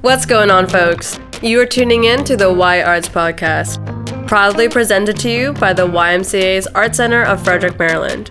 What's 0.00 0.26
going 0.26 0.48
on, 0.48 0.68
folks? 0.68 1.18
You 1.42 1.60
are 1.60 1.66
tuning 1.66 2.04
in 2.04 2.22
to 2.24 2.36
the 2.36 2.52
Y 2.52 2.82
Arts 2.82 3.08
Podcast, 3.08 3.78
proudly 4.28 4.68
presented 4.68 5.18
to 5.18 5.28
you 5.28 5.52
by 5.54 5.72
the 5.72 5.88
YMCA's 5.88 6.68
Art 6.68 6.94
Center 6.94 7.24
of 7.24 7.42
Frederick, 7.42 7.80
Maryland. 7.80 8.30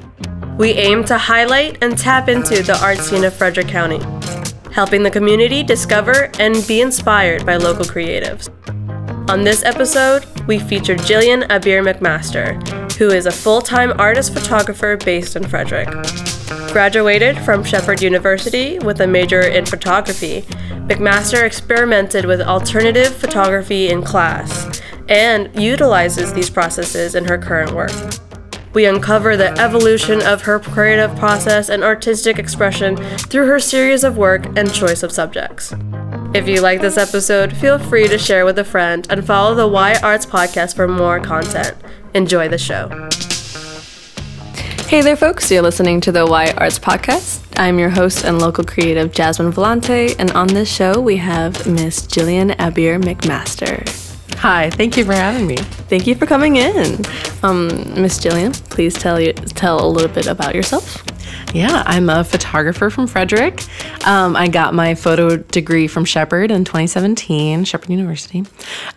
We 0.58 0.72
aim 0.72 1.04
to 1.04 1.18
highlight 1.18 1.84
and 1.84 1.98
tap 1.98 2.30
into 2.30 2.64
the 2.64 2.80
art 2.82 3.00
scene 3.00 3.26
of 3.26 3.34
Frederick 3.34 3.68
County, 3.68 4.00
helping 4.72 5.04
the 5.04 5.12
community 5.12 5.62
discover 5.62 6.32
and 6.40 6.66
be 6.68 6.80
inspired 6.80 7.46
by 7.46 7.58
local 7.58 7.84
creatives. 7.84 8.48
On 9.30 9.44
this 9.44 9.66
episode, 9.66 10.26
we 10.48 10.60
feature 10.60 10.96
Jillian 10.96 11.46
Abir 11.50 11.84
MacMaster, 11.84 12.94
who 12.94 13.10
is 13.10 13.26
a 13.26 13.32
full 13.32 13.62
time 13.62 13.92
artist 14.00 14.34
photographer 14.34 14.96
based 14.96 15.36
in 15.36 15.46
Frederick. 15.46 15.90
Graduated 16.78 17.40
from 17.40 17.64
Shepherd 17.64 18.04
University 18.04 18.78
with 18.78 19.02
a 19.02 19.08
major 19.08 19.42
in 19.42 19.66
photography, 19.66 20.44
MacMaster 20.86 21.42
experimented 21.42 22.26
with 22.26 22.40
alternative 22.40 23.16
photography 23.16 23.90
in 23.90 24.04
class 24.04 24.80
and 25.10 25.50
utilizes 25.60 26.34
these 26.34 26.52
processes 26.52 27.16
in 27.16 27.26
her 27.26 27.40
current 27.40 27.72
work. 27.72 27.90
We 28.76 28.86
uncover 28.86 29.36
the 29.36 29.60
evolution 29.60 30.22
of 30.22 30.44
her 30.44 30.60
creative 30.60 31.16
process 31.16 31.70
and 31.70 31.84
artistic 31.84 32.38
expression 32.38 32.96
through 32.96 33.48
her 33.48 33.60
series 33.60 34.04
of 34.04 34.16
work 34.16 34.46
and 34.56 34.72
choice 34.72 35.02
of 35.02 35.12
subjects. 35.12 35.74
If 36.36 36.48
you 36.48 36.62
like 36.62 36.82
this 36.82 36.98
episode, 36.98 37.58
feel 37.58 37.80
free 37.80 38.08
to 38.08 38.20
share 38.20 38.46
with 38.46 38.60
a 38.60 38.64
friend 38.64 39.08
and 39.10 39.26
follow 39.26 39.56
the 39.56 39.68
Y 39.68 39.98
Arts 40.04 40.28
podcast 40.28 40.76
for 40.76 40.88
more 40.88 41.20
content. 41.20 41.76
Enjoy 42.14 42.48
the 42.48 42.60
show. 42.60 43.10
Hey 44.88 45.02
there, 45.02 45.18
folks. 45.18 45.52
You're 45.52 45.64
listening 45.64 46.00
to 46.00 46.14
the 46.14 46.26
Y 46.26 46.54
Arts 46.56 46.80
podcast. 46.80 47.46
I'm 47.58 47.78
your 47.78 47.90
host 47.90 48.24
and 48.24 48.40
local 48.40 48.64
creative, 48.64 49.12
Jasmine 49.12 49.52
Volante, 49.52 50.16
and 50.18 50.32
on 50.32 50.48
this 50.48 50.74
show, 50.74 51.02
we 51.02 51.18
have 51.18 51.68
Miss 51.68 52.08
Jillian 52.08 52.56
Abir 52.56 52.98
MacMaster. 53.04 53.86
Hi, 54.36 54.70
thank 54.70 54.96
you 54.96 55.04
for 55.04 55.12
having 55.12 55.46
me. 55.46 55.58
Thank 55.58 56.08
you 56.08 56.16
for 56.16 56.26
coming 56.26 56.56
in. 56.56 57.04
Um, 57.44 57.68
Miss 58.02 58.18
Jillian, 58.18 58.54
please 58.70 58.94
tell 58.94 59.20
you 59.20 59.34
tell 59.34 59.86
a 59.86 59.90
little 59.90 60.08
bit 60.08 60.26
about 60.26 60.56
yourself. 60.56 61.04
Yeah, 61.54 61.84
I'm 61.86 62.10
a 62.10 62.24
photographer 62.24 62.90
from 62.90 63.08
Frederick. 63.08 63.64
Um, 64.06 64.36
I 64.36 64.48
got 64.48 64.74
my 64.74 64.96
photo 64.96 65.38
degree 65.38 65.88
from 65.88 66.06
Shepherd 66.06 66.52
in 66.52 66.66
2017, 66.66 67.64
Shepherd 67.64 67.90
University. 67.90 68.46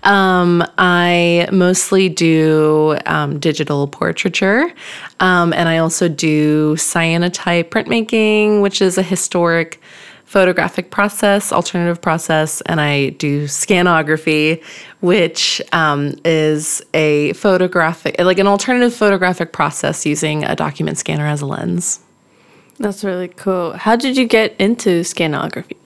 Um, 0.02 0.64
I 0.76 1.48
mostly 1.52 2.08
do 2.08 2.98
um, 3.06 3.38
digital 3.38 3.86
portraiture, 3.86 4.72
um, 5.20 5.52
and 5.52 5.68
I 5.68 5.78
also 5.78 6.08
do 6.08 6.74
cyanotype 6.74 7.70
printmaking, 7.70 8.62
which 8.62 8.82
is 8.82 8.98
a 8.98 9.02
historic 9.02 9.80
photographic 10.30 10.92
process, 10.92 11.52
alternative 11.52 12.00
process, 12.00 12.60
and 12.60 12.80
I 12.80 13.10
do 13.10 13.46
scanography, 13.46 14.62
which 15.00 15.60
um, 15.72 16.14
is 16.24 16.82
a 16.94 17.32
photographic, 17.32 18.14
like 18.20 18.38
an 18.38 18.46
alternative 18.46 18.94
photographic 18.94 19.52
process 19.52 20.06
using 20.06 20.44
a 20.44 20.54
document 20.54 20.98
scanner 20.98 21.26
as 21.26 21.40
a 21.40 21.46
lens. 21.46 21.98
That's 22.80 23.04
really 23.04 23.28
cool. 23.28 23.74
How 23.74 23.94
did 23.94 24.16
you 24.16 24.26
get 24.26 24.56
into 24.58 25.02
scanography? 25.02 25.76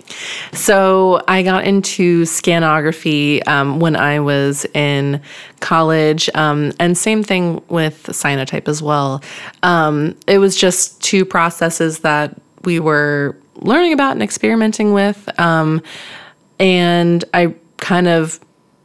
So 0.52 1.20
I 1.26 1.42
got 1.42 1.64
into 1.64 2.22
scanography 2.22 3.46
um, 3.48 3.80
when 3.80 3.96
I 3.96 4.20
was 4.20 4.64
in 4.74 5.20
college, 5.58 6.30
um, 6.36 6.72
and 6.78 6.96
same 6.96 7.24
thing 7.24 7.60
with 7.68 8.04
cyanotype 8.04 8.68
as 8.68 8.80
well. 8.80 9.24
Um, 9.64 10.14
it 10.28 10.38
was 10.38 10.56
just 10.56 11.02
two 11.02 11.24
processes 11.24 11.98
that 12.00 12.40
we 12.62 12.78
were 12.78 13.36
learning 13.56 13.92
about 13.92 14.12
and 14.12 14.22
experimenting 14.22 14.92
with, 14.92 15.28
um, 15.40 15.82
and 16.60 17.24
I 17.34 17.56
kind 17.78 18.06
of 18.06 18.38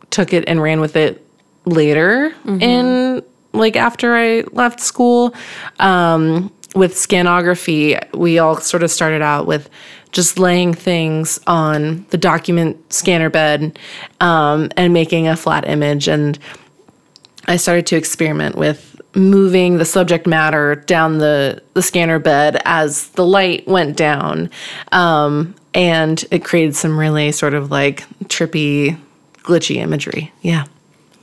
took 0.10 0.34
it 0.34 0.46
and 0.48 0.60
ran 0.64 0.82
with 0.82 0.96
it 0.96 1.24
later 1.66 2.34
mm-hmm. 2.44 2.62
in 2.62 3.24
like 3.54 3.76
after 3.76 4.16
I 4.16 4.46
left 4.52 4.80
school. 4.80 5.36
Um, 5.80 6.52
with 6.76 6.94
scanography, 6.94 8.00
we 8.14 8.40
all 8.40 8.58
sort 8.58 8.84
of 8.84 8.92
started 8.92 9.22
out 9.22 9.48
with 9.48 9.70
just 10.12 10.40
laying 10.40 10.74
things 10.74 11.40
on 11.48 12.06
the 12.10 12.18
document 12.18 12.92
scanner 12.92 13.30
bed 13.30 13.78
um, 14.22 14.70
and 14.76 14.94
making 14.94 15.28
a 15.28 15.36
flat 15.36 15.68
image. 15.68 16.08
And 16.08 16.38
I 17.48 17.58
started 17.58 17.86
to 17.88 17.96
experiment 17.96 18.56
with 18.56 19.00
moving 19.16 19.78
the 19.78 19.86
subject 19.86 20.28
matter 20.28 20.76
down 20.76 21.18
the, 21.18 21.62
the 21.74 21.82
scanner 21.82 22.20
bed 22.20 22.62
as 22.66 23.10
the 23.10 23.26
light 23.26 23.68
went 23.68 23.98
down. 23.98 24.50
Um, 24.92 25.56
and 25.74 26.24
it 26.32 26.44
created 26.44 26.76
some 26.76 27.00
really 27.00 27.32
sort 27.32 27.54
of 27.54 27.72
like 27.72 28.08
trippy, 28.26 28.98
glitchy 29.38 29.78
imagery. 29.78 30.32
Yeah. 30.42 30.66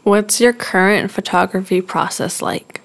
What's 0.02 0.40
your 0.40 0.52
current 0.52 1.10
photography 1.10 1.80
process 1.80 2.40
like? 2.40 2.80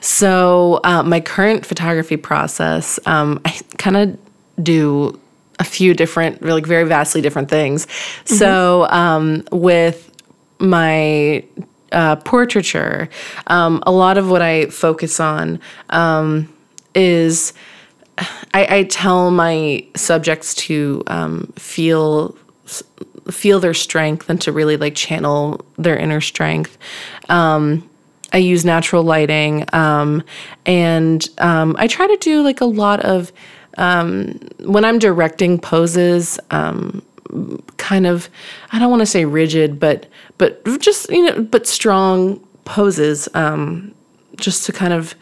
So, 0.00 0.80
uh, 0.84 1.02
my 1.02 1.20
current 1.20 1.66
photography 1.66 2.16
process, 2.16 2.98
um, 3.06 3.40
I 3.44 3.58
kind 3.78 3.96
of 3.96 4.18
do 4.64 5.18
a 5.58 5.64
few 5.64 5.94
different, 5.94 6.42
like 6.42 6.66
very 6.66 6.84
vastly 6.84 7.20
different 7.20 7.48
things. 7.48 7.86
Mm-hmm. 7.86 8.34
So, 8.34 8.86
um, 8.90 9.44
with 9.52 10.10
my 10.58 11.44
uh, 11.92 12.16
portraiture, 12.16 13.08
um, 13.48 13.82
a 13.86 13.92
lot 13.92 14.18
of 14.18 14.30
what 14.30 14.42
I 14.42 14.66
focus 14.66 15.20
on 15.20 15.60
um, 15.90 16.52
is 16.94 17.52
I, 18.54 18.76
I, 18.76 18.82
tell 18.84 19.30
my 19.30 19.86
subjects 19.94 20.54
to 20.54 21.02
um, 21.06 21.52
feel 21.56 22.36
feel 23.30 23.60
their 23.60 23.74
strength 23.74 24.28
and 24.28 24.40
to 24.40 24.52
really 24.52 24.76
like 24.76 24.94
channel 24.94 25.64
their 25.76 25.96
inner 25.96 26.20
strength. 26.20 26.76
Um, 27.28 27.88
I 28.32 28.38
use 28.38 28.64
natural 28.64 29.02
lighting, 29.02 29.66
um, 29.72 30.22
and 30.66 31.26
um, 31.38 31.76
I 31.78 31.86
try 31.86 32.06
to 32.06 32.16
do 32.16 32.42
like 32.42 32.60
a 32.60 32.66
lot 32.66 33.00
of 33.00 33.32
um, 33.78 34.38
when 34.60 34.84
I'm 34.84 34.98
directing 34.98 35.58
poses. 35.58 36.38
Um, 36.50 37.02
kind 37.78 38.06
of, 38.06 38.28
I 38.72 38.78
don't 38.78 38.90
want 38.90 39.00
to 39.00 39.06
say 39.06 39.24
rigid, 39.24 39.78
but 39.78 40.06
but 40.38 40.64
just 40.80 41.10
you 41.10 41.24
know, 41.24 41.42
but 41.42 41.66
strong 41.66 42.38
poses, 42.64 43.28
um, 43.34 43.94
just 44.36 44.66
to 44.66 44.72
kind 44.72 44.92
of 44.92 45.14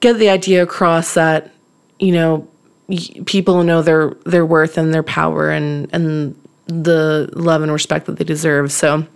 get 0.00 0.18
the 0.18 0.28
idea 0.28 0.62
across 0.62 1.14
that 1.14 1.52
you 1.98 2.12
know 2.12 2.48
people 3.26 3.62
know 3.62 3.82
their 3.82 4.10
their 4.26 4.44
worth 4.44 4.76
and 4.76 4.92
their 4.92 5.02
power 5.02 5.50
and 5.50 5.88
and 5.92 6.38
the 6.66 7.28
love 7.34 7.62
and 7.62 7.72
respect 7.72 8.06
that 8.06 8.16
they 8.16 8.24
deserve. 8.24 8.72
So 8.72 9.06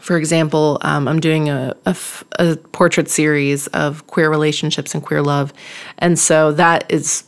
for 0.00 0.16
example, 0.16 0.78
um, 0.82 1.08
I'm 1.08 1.20
doing 1.20 1.48
a, 1.48 1.74
a, 1.86 1.96
a, 2.38 2.56
portrait 2.56 3.08
series 3.08 3.66
of 3.68 4.06
queer 4.06 4.30
relationships 4.30 4.94
and 4.94 5.04
queer 5.04 5.22
love. 5.22 5.52
And 5.98 6.18
so 6.18 6.52
that 6.52 6.90
is 6.90 7.24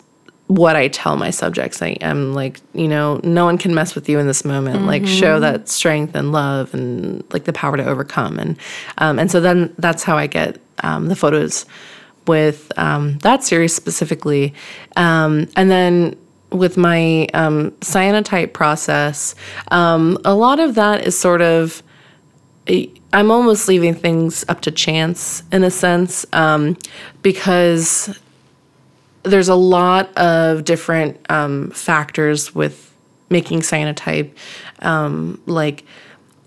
what 0.46 0.76
I 0.76 0.88
tell 0.88 1.16
my 1.16 1.30
subjects. 1.30 1.80
I 1.80 1.96
am 2.00 2.34
like, 2.34 2.60
you 2.74 2.88
know, 2.88 3.20
no 3.24 3.44
one 3.44 3.58
can 3.58 3.74
mess 3.74 3.94
with 3.94 4.08
you 4.08 4.18
in 4.18 4.26
this 4.26 4.44
moment. 4.44 4.78
Mm-hmm. 4.78 4.86
Like, 4.86 5.06
show 5.06 5.40
that 5.40 5.68
strength 5.68 6.14
and 6.14 6.32
love 6.32 6.74
and 6.74 7.24
like 7.32 7.44
the 7.44 7.52
power 7.52 7.76
to 7.76 7.84
overcome. 7.84 8.38
And 8.38 8.58
um, 8.98 9.18
and 9.18 9.30
so 9.30 9.40
then 9.40 9.74
that's 9.78 10.02
how 10.02 10.16
I 10.16 10.26
get 10.26 10.60
um, 10.80 11.08
the 11.08 11.16
photos 11.16 11.64
with 12.26 12.70
um, 12.76 13.18
that 13.18 13.42
series 13.42 13.74
specifically. 13.74 14.54
Um, 14.96 15.48
and 15.56 15.70
then 15.70 16.16
with 16.50 16.76
my 16.76 17.26
um, 17.34 17.70
cyanotype 17.80 18.52
process, 18.52 19.34
um, 19.70 20.18
a 20.24 20.34
lot 20.34 20.60
of 20.60 20.74
that 20.74 21.06
is 21.06 21.18
sort 21.18 21.40
of 21.40 21.82
I'm 22.66 23.30
almost 23.30 23.68
leaving 23.68 23.94
things 23.94 24.44
up 24.48 24.60
to 24.62 24.70
chance 24.70 25.42
in 25.52 25.64
a 25.64 25.70
sense 25.70 26.24
um, 26.32 26.76
because 27.22 28.18
there's 29.24 29.48
a 29.48 29.54
lot 29.54 30.16
of 30.16 30.64
different 30.64 31.18
um, 31.30 31.70
factors 31.70 32.54
with 32.54 32.92
making 33.30 33.60
cyanotype, 33.60 34.30
um, 34.80 35.40
like 35.46 35.84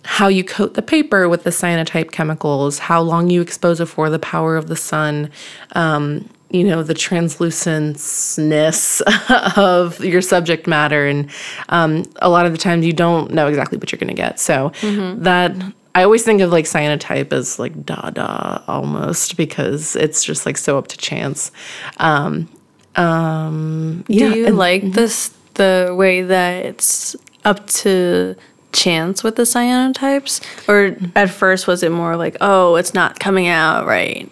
how 0.03 0.27
you 0.27 0.43
coat 0.43 0.75
the 0.75 0.81
paper 0.81 1.27
with 1.27 1.43
the 1.43 1.49
cyanotype 1.49 2.11
chemicals, 2.11 2.79
how 2.79 3.01
long 3.01 3.29
you 3.29 3.41
expose 3.41 3.81
it 3.81 3.87
for, 3.87 4.09
the 4.09 4.19
power 4.19 4.55
of 4.55 4.67
the 4.67 4.75
sun, 4.75 5.31
um, 5.73 6.29
you 6.51 6.63
know, 6.63 6.83
the 6.83 6.93
translucentness 6.93 9.01
of 9.57 10.03
your 10.03 10.21
subject 10.21 10.67
matter. 10.67 11.07
And 11.07 11.29
um, 11.69 12.03
a 12.17 12.29
lot 12.29 12.45
of 12.45 12.51
the 12.51 12.57
times 12.57 12.85
you 12.85 12.93
don't 12.93 13.31
know 13.31 13.47
exactly 13.47 13.79
what 13.79 13.91
you're 13.91 13.99
going 13.99 14.09
to 14.09 14.13
get. 14.13 14.39
So 14.39 14.69
mm-hmm. 14.81 15.23
that 15.23 15.55
I 15.95 16.03
always 16.03 16.23
think 16.23 16.41
of 16.41 16.51
like 16.51 16.65
cyanotype 16.65 17.31
as 17.31 17.57
like 17.57 17.85
Dada 17.85 18.61
almost 18.67 19.37
because 19.37 19.95
it's 19.95 20.23
just 20.23 20.45
like 20.45 20.57
so 20.57 20.77
up 20.77 20.87
to 20.89 20.97
chance. 20.97 21.51
Um, 21.97 22.49
um, 22.97 24.03
Do 24.07 24.13
yeah, 24.13 24.33
you 24.35 24.47
and, 24.47 24.57
like 24.57 24.83
mm-hmm. 24.83 24.91
this 24.91 25.33
the 25.53 25.95
way 25.97 26.21
that 26.21 26.65
it's 26.65 27.15
up 27.45 27.65
to 27.67 28.35
chance 28.73 29.23
with 29.23 29.37
the 29.37 29.43
cyanotypes, 29.43 30.41
or 30.67 30.97
at 31.15 31.29
first 31.29 31.65
was 31.65 31.81
it 31.81 31.93
more 31.93 32.17
like, 32.17 32.35
oh, 32.41 32.75
it's 32.75 32.93
not 32.93 33.19
coming 33.21 33.47
out 33.47 33.85
right? 33.85 34.29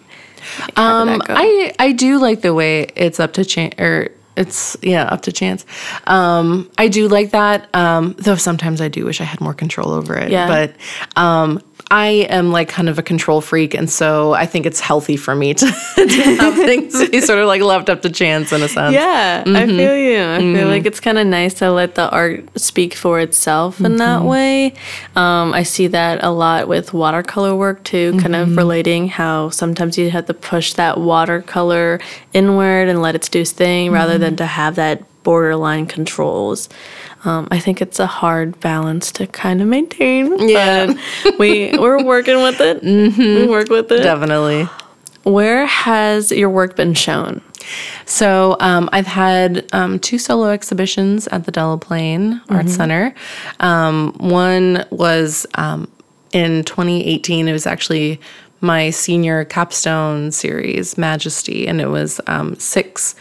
Like, 0.60 0.78
um, 0.78 1.22
I 1.28 1.72
I 1.78 1.92
do 1.92 2.18
like 2.18 2.42
the 2.42 2.52
way 2.52 2.88
it's 2.94 3.18
up 3.18 3.32
to 3.34 3.44
chance 3.44 3.74
or 3.78 4.10
it's 4.36 4.76
yeah 4.82 5.04
up 5.04 5.22
to 5.22 5.32
chance. 5.32 5.64
Um 6.06 6.70
i 6.78 6.88
do 6.88 7.08
like 7.08 7.30
that. 7.30 7.68
Um 7.74 8.14
though 8.18 8.36
sometimes 8.36 8.80
i 8.80 8.88
do 8.88 9.04
wish 9.04 9.20
i 9.20 9.24
had 9.24 9.40
more 9.40 9.54
control 9.54 9.90
over 9.92 10.16
it. 10.16 10.30
Yeah. 10.30 10.48
but 10.48 11.20
um 11.20 11.60
i 11.90 12.08
am 12.08 12.50
like 12.50 12.68
kind 12.68 12.88
of 12.88 12.98
a 12.98 13.02
control 13.02 13.40
freak 13.40 13.74
and 13.74 13.90
so 13.90 14.32
i 14.34 14.46
think 14.46 14.66
it's 14.66 14.80
healthy 14.80 15.16
for 15.16 15.34
me 15.34 15.54
to, 15.54 15.66
to 15.96 16.36
have 16.38 16.54
things 16.54 16.94
be 17.14 17.20
sort 17.20 17.38
of 17.38 17.46
like 17.46 17.62
left 17.62 17.88
up 17.88 18.02
to 18.02 18.10
chance 18.10 18.52
in 18.52 18.62
a 18.62 18.68
sense. 18.68 18.94
Yeah, 18.94 19.42
I 19.46 19.48
mm-hmm. 19.48 19.76
feel 19.76 19.96
you. 19.96 20.22
I 20.22 20.38
feel 20.38 20.46
mm-hmm. 20.46 20.68
like 20.68 20.86
it's 20.86 21.00
kind 21.00 21.18
of 21.18 21.26
nice 21.26 21.54
to 21.54 21.70
let 21.70 21.94
the 21.94 22.10
art 22.10 22.44
speak 22.58 22.94
for 22.94 23.20
itself 23.20 23.80
in 23.80 23.96
that 23.96 24.20
mm-hmm. 24.20 24.28
way. 24.28 24.74
Um, 25.16 25.54
I 25.54 25.62
see 25.62 25.86
that 25.88 26.22
a 26.22 26.30
lot 26.30 26.68
with 26.68 26.92
watercolor 26.92 27.54
work 27.54 27.84
too, 27.84 28.18
kind 28.18 28.34
of 28.34 28.56
relating 28.56 29.08
how 29.08 29.50
sometimes 29.50 29.96
you 29.96 30.10
have 30.10 30.26
to 30.26 30.34
push 30.34 30.74
that 30.74 30.98
watercolor 30.98 32.00
inward 32.32 32.88
and 32.88 33.00
let 33.00 33.14
it 33.14 33.28
do 33.30 33.40
its 33.40 33.52
thing 33.52 33.90
rather 33.90 34.18
than 34.18 34.36
to 34.36 34.46
have 34.46 34.76
that 34.76 35.02
borderline 35.24 35.86
controls. 35.86 36.68
Um, 37.24 37.48
I 37.50 37.58
think 37.58 37.82
it's 37.82 37.98
a 37.98 38.06
hard 38.06 38.60
balance 38.60 39.10
to 39.12 39.26
kind 39.26 39.60
of 39.60 39.66
maintain. 39.66 40.48
Yeah. 40.48 40.94
we 41.38 41.76
we're 41.76 42.04
working 42.04 42.42
with 42.42 42.60
it. 42.60 42.82
We 43.18 43.48
work 43.48 43.68
with 43.70 43.90
it. 43.90 44.02
definitely 44.02 44.68
Where 45.24 45.66
has 45.66 46.30
your 46.30 46.50
work 46.50 46.76
been 46.76 46.94
shown? 46.94 47.40
So 48.04 48.56
um, 48.60 48.90
I've 48.92 49.06
had 49.06 49.66
um, 49.72 49.98
two 49.98 50.18
solo 50.18 50.50
exhibitions 50.50 51.26
at 51.28 51.46
the 51.46 51.52
Delaplane 51.52 52.40
Art 52.50 52.68
Center. 52.68 53.14
Um, 53.60 54.12
one 54.18 54.84
was 54.90 55.46
um, 55.54 55.90
in 56.32 56.64
2018. 56.64 57.48
It 57.48 57.52
was 57.52 57.66
actually 57.66 58.20
my 58.60 58.90
senior 58.90 59.44
capstone 59.44 60.30
series, 60.32 60.98
Majesty, 60.98 61.66
and 61.66 61.80
it 61.80 61.88
was 61.88 62.20
um, 62.26 62.54
six 62.58 63.14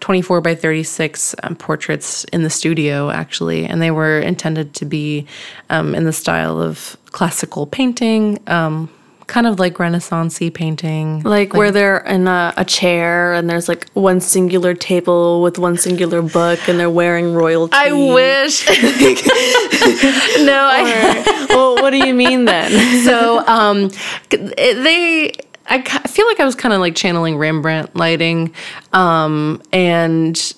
24 0.00 0.40
by 0.40 0.54
36 0.54 1.34
um, 1.42 1.56
portraits 1.56 2.24
in 2.24 2.42
the 2.42 2.50
studio, 2.50 3.10
actually, 3.10 3.66
and 3.66 3.80
they 3.80 3.90
were 3.90 4.18
intended 4.18 4.74
to 4.74 4.84
be 4.84 5.26
um, 5.68 5.94
in 5.94 6.04
the 6.04 6.12
style 6.12 6.60
of 6.60 6.96
classical 7.06 7.66
painting. 7.66 8.38
Um, 8.46 8.90
Kind 9.26 9.46
of 9.46 9.60
like 9.60 9.78
Renaissance 9.78 10.40
painting. 10.54 11.22
Like, 11.22 11.54
where 11.54 11.70
they're 11.70 11.98
in 11.98 12.26
a, 12.26 12.52
a 12.56 12.64
chair 12.64 13.32
and 13.32 13.48
there's 13.48 13.68
like 13.68 13.88
one 13.92 14.20
singular 14.20 14.74
table 14.74 15.40
with 15.40 15.56
one 15.56 15.76
singular 15.76 16.20
book 16.20 16.68
and 16.68 16.80
they're 16.80 16.90
wearing 16.90 17.32
royalty. 17.32 17.72
I 17.76 17.92
wish. 17.92 18.66
no, 20.44 20.68
I, 20.72 21.46
well, 21.48 21.76
what 21.76 21.90
do 21.90 21.98
you 21.98 22.12
mean 22.12 22.46
then? 22.46 23.04
so 23.04 23.46
um, 23.46 23.90
they. 24.30 25.30
I 25.70 25.80
feel 26.08 26.26
like 26.26 26.40
I 26.40 26.44
was 26.44 26.54
kind 26.56 26.74
of 26.74 26.80
like 26.80 26.94
channeling 26.96 27.38
Rembrandt 27.38 27.94
lighting, 27.94 28.52
um, 28.92 29.62
and 29.72 30.54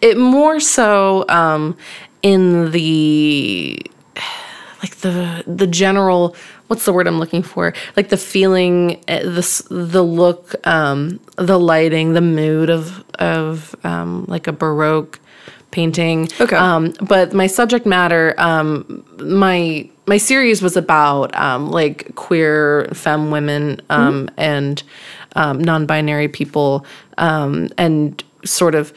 it 0.00 0.16
more 0.16 0.60
so 0.60 1.24
um, 1.28 1.76
in 2.22 2.70
the 2.70 3.78
like 4.82 4.96
the 4.98 5.44
the 5.46 5.66
general 5.66 6.36
what's 6.68 6.84
the 6.84 6.92
word 6.92 7.06
I'm 7.06 7.18
looking 7.18 7.42
for 7.42 7.74
like 7.96 8.08
the 8.08 8.16
feeling 8.16 9.02
eh, 9.08 9.22
the 9.22 9.66
the 9.70 10.02
look 10.02 10.54
um 10.66 11.20
the 11.36 11.58
lighting 11.58 12.14
the 12.14 12.20
mood 12.20 12.70
of 12.70 13.04
of 13.18 13.74
um 13.84 14.24
like 14.26 14.46
a 14.46 14.52
baroque 14.52 15.20
painting 15.70 16.28
Okay. 16.40 16.56
um 16.56 16.94
but 17.06 17.32
my 17.34 17.46
subject 17.46 17.84
matter 17.86 18.34
um 18.38 19.04
my 19.18 19.90
my 20.10 20.18
series 20.18 20.60
was 20.60 20.76
about 20.76 21.34
um 21.36 21.70
like 21.70 22.14
queer 22.16 22.88
femme 22.92 23.30
women 23.30 23.80
um 23.90 24.28
and 24.36 24.82
um 25.36 25.56
non-binary 25.62 26.26
people 26.28 26.84
um 27.16 27.68
and 27.78 28.22
sort 28.44 28.74
of 28.74 28.92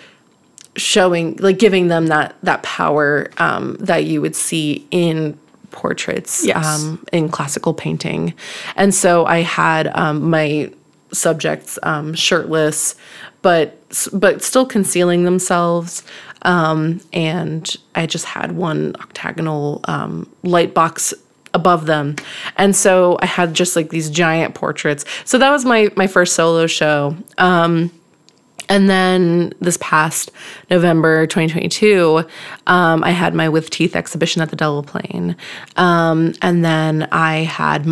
showing 0.75 1.35
like 1.37 1.59
giving 1.59 1.87
them 1.87 2.07
that 2.07 2.35
that 2.41 2.63
power 2.63 3.29
um, 3.37 3.75
that 3.79 4.05
you 4.05 4.19
would 4.21 4.35
see 4.35 4.85
in 4.89 5.37
portraits 5.69 6.43
Yes. 6.43 6.65
um, 6.65 7.05
in 7.11 7.29
classical 7.29 7.73
painting 7.75 8.33
and 8.75 8.93
so 8.93 9.25
i 9.27 9.39
had 9.41 9.87
um, 9.95 10.29
my 10.31 10.71
subjects 11.11 11.77
um, 11.83 12.15
shirtless 12.15 12.95
but 13.43 13.77
but 14.13 14.41
still 14.41 14.65
concealing 14.65 15.25
themselves 15.25 16.01
um, 16.43 17.01
and 17.11 17.75
i 17.95 18.05
just 18.05 18.25
had 18.25 18.53
one 18.53 18.95
octagonal 18.99 19.81
um, 19.85 20.29
light 20.43 20.73
box 20.73 21.13
above 21.55 21.85
them. 21.85 22.15
And 22.57 22.75
so 22.75 23.17
i 23.21 23.27
had 23.27 23.53
just 23.53 23.75
like 23.75 23.89
these 23.89 24.09
giant 24.09 24.55
portraits. 24.55 25.05
So 25.23 25.37
that 25.37 25.51
was 25.51 25.65
my 25.65 25.89
my 25.95 26.07
first 26.07 26.33
solo 26.33 26.65
show. 26.67 27.15
And 28.69 28.89
then 28.89 29.53
this 29.59 29.77
past 29.81 30.31
November 30.69 31.27
2022, 31.27 32.23
um, 32.67 33.03
I 33.03 33.11
had 33.11 33.35
my 33.35 33.49
With 33.49 33.69
Teeth 33.69 33.95
exhibition 33.95 34.41
at 34.41 34.49
the 34.49 34.55
Delaplane. 34.55 35.35
Um, 35.77 36.33
and 36.41 36.63
then 36.63 37.07
I 37.11 37.39
had 37.39 37.85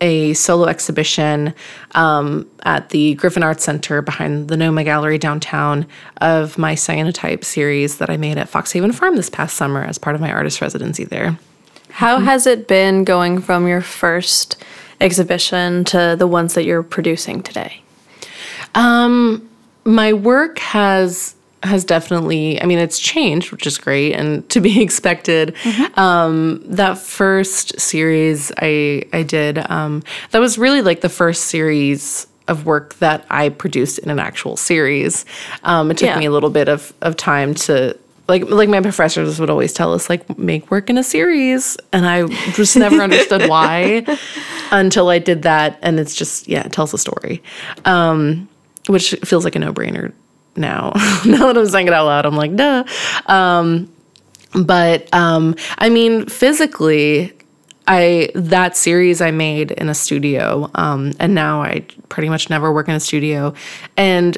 a 0.00 0.32
solo 0.34 0.66
exhibition 0.66 1.54
um, 1.92 2.48
at 2.62 2.90
the 2.90 3.14
Griffin 3.14 3.42
Arts 3.42 3.64
Center 3.64 4.02
behind 4.02 4.48
the 4.48 4.56
Noma 4.56 4.84
Gallery 4.84 5.18
downtown 5.18 5.86
of 6.20 6.58
my 6.58 6.74
cyanotype 6.74 7.44
series 7.44 7.98
that 7.98 8.10
I 8.10 8.16
made 8.16 8.38
at 8.38 8.48
Foxhaven 8.50 8.94
Farm 8.94 9.16
this 9.16 9.30
past 9.30 9.56
summer 9.56 9.82
as 9.82 9.98
part 9.98 10.14
of 10.14 10.20
my 10.20 10.30
artist 10.32 10.60
residency 10.60 11.04
there. 11.04 11.38
How 11.90 12.18
has 12.18 12.46
it 12.46 12.68
been 12.68 13.04
going 13.04 13.40
from 13.40 13.66
your 13.66 13.80
first 13.80 14.62
exhibition 15.00 15.84
to 15.84 16.16
the 16.18 16.26
ones 16.26 16.54
that 16.54 16.64
you're 16.64 16.82
producing 16.82 17.42
today? 17.42 17.82
my 19.84 20.12
work 20.12 20.58
has 20.58 21.34
has 21.62 21.84
definitely 21.84 22.60
i 22.62 22.66
mean 22.66 22.78
it's 22.78 22.98
changed 22.98 23.50
which 23.52 23.66
is 23.66 23.78
great 23.78 24.12
and 24.14 24.48
to 24.54 24.60
be 24.60 24.80
expected. 24.82 25.54
Um, 25.96 26.62
that 26.66 26.98
first 26.98 27.78
series 27.80 28.52
i 28.58 29.02
i 29.12 29.22
did 29.22 29.58
um, 29.70 30.02
that 30.30 30.38
was 30.38 30.58
really 30.58 30.82
like 30.82 31.00
the 31.00 31.08
first 31.08 31.44
series 31.44 32.26
of 32.46 32.64
work 32.64 32.94
that 33.00 33.26
i 33.30 33.48
produced 33.48 33.98
in 33.98 34.08
an 34.10 34.18
actual 34.18 34.56
series. 34.56 35.24
Um, 35.64 35.90
it 35.90 35.98
took 35.98 36.06
Yeah. 36.06 36.18
me 36.18 36.26
a 36.26 36.30
little 36.30 36.50
bit 36.50 36.68
of, 36.68 36.92
of 37.02 37.16
time 37.16 37.54
to 37.66 37.96
like 38.28 38.48
like 38.48 38.68
my 38.68 38.80
professors 38.80 39.40
would 39.40 39.50
always 39.50 39.72
tell 39.72 39.92
us 39.94 40.08
like 40.08 40.38
make 40.38 40.70
work 40.70 40.88
in 40.90 40.96
a 40.98 41.02
series. 41.04 41.76
And 41.92 42.06
i 42.06 42.26
just 42.52 42.76
never 42.76 43.00
understood 43.02 43.48
why 43.54 44.04
until 44.70 45.08
i 45.08 45.18
did 45.18 45.42
that 45.42 45.78
and 45.82 45.98
it's 45.98 46.14
just 46.14 46.46
yeah 46.48 46.64
it 46.64 46.72
tells 46.72 46.94
a 46.94 46.98
story. 46.98 47.42
Um, 47.84 48.48
which 48.86 49.10
feels 49.24 49.44
like 49.44 49.54
a 49.56 49.58
no-brainer 49.58 50.12
now. 50.58 50.92
now 51.26 51.52
that 51.52 51.58
I'm 51.58 51.66
saying 51.66 51.86
it 51.86 51.92
out 51.92 52.06
loud, 52.06 52.26
I'm 52.26 52.36
like, 52.36 52.54
duh. 52.56 52.84
Um, 53.26 53.92
but 54.54 55.12
um, 55.14 55.54
I 55.78 55.88
mean, 55.88 56.26
physically, 56.26 57.32
I 57.86 58.30
that 58.34 58.76
series 58.76 59.20
I 59.20 59.30
made 59.30 59.72
in 59.72 59.88
a 59.88 59.94
studio, 59.94 60.70
um, 60.74 61.12
and 61.18 61.34
now 61.34 61.62
I 61.62 61.84
pretty 62.08 62.28
much 62.28 62.50
never 62.50 62.72
work 62.72 62.88
in 62.88 62.94
a 62.94 63.00
studio, 63.00 63.54
and 63.96 64.36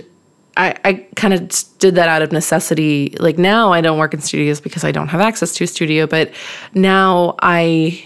I, 0.56 0.74
I 0.84 0.94
kind 1.16 1.32
of 1.32 1.52
did 1.78 1.94
that 1.94 2.08
out 2.08 2.22
of 2.22 2.32
necessity. 2.32 3.16
Like 3.18 3.38
now, 3.38 3.72
I 3.72 3.80
don't 3.80 3.98
work 3.98 4.14
in 4.14 4.20
studios 4.20 4.60
because 4.60 4.84
I 4.84 4.92
don't 4.92 5.08
have 5.08 5.20
access 5.20 5.54
to 5.54 5.64
a 5.64 5.66
studio, 5.66 6.06
but 6.06 6.32
now 6.74 7.36
I 7.40 8.04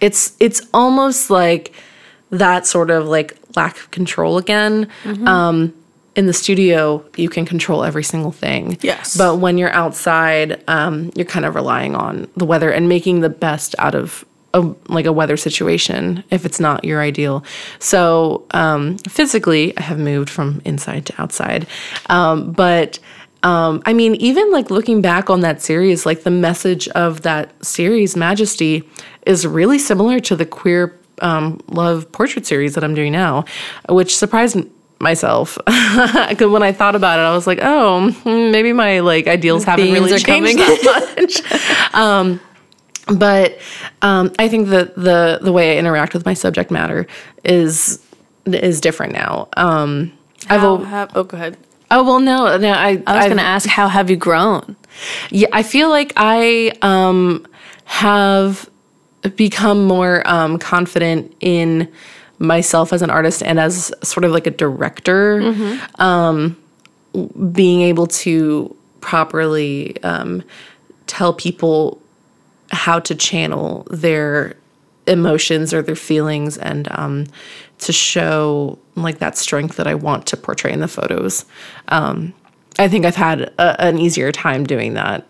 it's 0.00 0.36
it's 0.40 0.62
almost 0.72 1.30
like 1.30 1.72
that 2.30 2.66
sort 2.66 2.90
of 2.90 3.06
like 3.06 3.36
lack 3.56 3.78
of 3.78 3.90
control 3.90 4.38
again. 4.38 4.88
Um, 5.26 5.74
in 6.18 6.26
the 6.26 6.32
studio, 6.32 7.04
you 7.16 7.28
can 7.28 7.46
control 7.46 7.84
every 7.84 8.02
single 8.02 8.32
thing. 8.32 8.76
Yes. 8.80 9.16
But 9.16 9.36
when 9.36 9.56
you're 9.56 9.70
outside, 9.70 10.60
um, 10.66 11.12
you're 11.14 11.24
kind 11.24 11.46
of 11.46 11.54
relying 11.54 11.94
on 11.94 12.28
the 12.36 12.44
weather 12.44 12.72
and 12.72 12.88
making 12.88 13.20
the 13.20 13.28
best 13.28 13.76
out 13.78 13.94
of 13.94 14.24
a, 14.52 14.62
like 14.88 15.06
a 15.06 15.12
weather 15.12 15.36
situation 15.36 16.24
if 16.30 16.44
it's 16.44 16.58
not 16.58 16.84
your 16.84 17.00
ideal. 17.00 17.44
So 17.78 18.44
um, 18.50 18.98
physically, 18.98 19.76
I 19.78 19.82
have 19.82 20.00
moved 20.00 20.28
from 20.28 20.60
inside 20.64 21.06
to 21.06 21.22
outside, 21.22 21.66
um, 22.10 22.52
but. 22.52 22.98
Um, 23.44 23.84
I 23.86 23.92
mean, 23.92 24.16
even 24.16 24.50
like 24.50 24.68
looking 24.68 25.00
back 25.00 25.30
on 25.30 25.42
that 25.42 25.62
series, 25.62 26.04
like 26.04 26.24
the 26.24 26.30
message 26.30 26.88
of 26.88 27.22
that 27.22 27.52
series, 27.64 28.16
Majesty, 28.16 28.82
is 29.26 29.46
really 29.46 29.78
similar 29.78 30.18
to 30.18 30.34
the 30.34 30.44
queer 30.44 30.98
um, 31.22 31.60
love 31.68 32.10
portrait 32.10 32.46
series 32.46 32.74
that 32.74 32.82
I'm 32.82 32.94
doing 32.94 33.12
now, 33.12 33.44
which 33.88 34.16
surprised 34.16 34.56
m- 34.56 34.68
myself. 34.98 35.58
Because 36.28 36.50
when 36.50 36.62
I 36.62 36.72
thought 36.72 36.94
about 36.94 37.18
it, 37.18 37.22
I 37.22 37.34
was 37.34 37.46
like, 37.46 37.58
oh, 37.62 38.10
hmm, 38.12 38.50
maybe 38.50 38.72
my 38.72 39.00
like 39.00 39.26
ideals 39.26 39.64
haven't 39.64 39.90
really 39.92 40.12
are 40.12 40.18
changed 40.18 40.58
coming. 40.58 40.78
that 40.84 41.14
much. 41.16 41.94
um, 41.94 42.40
but 43.06 43.58
um, 44.02 44.32
I 44.38 44.48
think 44.48 44.68
that 44.68 44.94
the 44.94 45.38
the 45.40 45.52
way 45.52 45.74
I 45.74 45.78
interact 45.78 46.12
with 46.14 46.26
my 46.26 46.34
subject 46.34 46.70
matter 46.70 47.06
is 47.44 48.00
is 48.46 48.80
different 48.80 49.12
now. 49.14 49.48
Um, 49.56 50.12
I've 50.48 50.60
have- 50.60 51.10
oh, 51.16 51.24
go 51.24 51.36
ahead. 51.36 51.56
oh 51.90 52.04
well, 52.04 52.20
no, 52.20 52.56
no, 52.58 52.72
I 52.72 53.02
I 53.06 53.16
was 53.16 53.24
going 53.26 53.38
to 53.38 53.42
ask, 53.42 53.68
how 53.68 53.88
have 53.88 54.10
you 54.10 54.16
grown? 54.16 54.76
yeah, 55.30 55.48
I 55.52 55.62
feel 55.62 55.88
like 55.88 56.12
I 56.16 56.72
um, 56.82 57.46
have 57.84 58.68
become 59.36 59.84
more 59.86 60.22
um, 60.28 60.58
confident 60.58 61.34
in 61.40 61.90
myself 62.38 62.92
as 62.92 63.02
an 63.02 63.10
artist 63.10 63.42
and 63.42 63.58
as 63.58 63.92
sort 64.02 64.24
of 64.24 64.32
like 64.32 64.46
a 64.46 64.50
director. 64.50 65.40
Um, 65.98 66.56
being 67.52 67.80
able 67.80 68.06
to 68.06 68.76
properly 69.00 70.00
um, 70.02 70.42
tell 71.06 71.32
people 71.32 72.00
how 72.70 73.00
to 73.00 73.14
channel 73.14 73.86
their 73.90 74.54
emotions 75.06 75.72
or 75.72 75.82
their 75.82 75.96
feelings 75.96 76.58
and 76.58 76.86
um, 76.92 77.26
to 77.78 77.92
show 77.92 78.78
like 78.94 79.18
that 79.18 79.38
strength 79.38 79.76
that 79.76 79.86
I 79.86 79.94
want 79.94 80.26
to 80.26 80.36
portray 80.36 80.72
in 80.72 80.80
the 80.80 80.88
photos. 80.88 81.44
Um, 81.88 82.34
I 82.78 82.88
think 82.88 83.04
I've 83.04 83.16
had 83.16 83.42
a, 83.58 83.80
an 83.80 83.98
easier 83.98 84.30
time 84.30 84.64
doing 84.64 84.94
that 84.94 85.26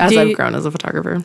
as 0.00 0.10
Do 0.12 0.20
I've 0.20 0.36
grown 0.36 0.54
as 0.54 0.66
a 0.66 0.70
photographer. 0.70 1.24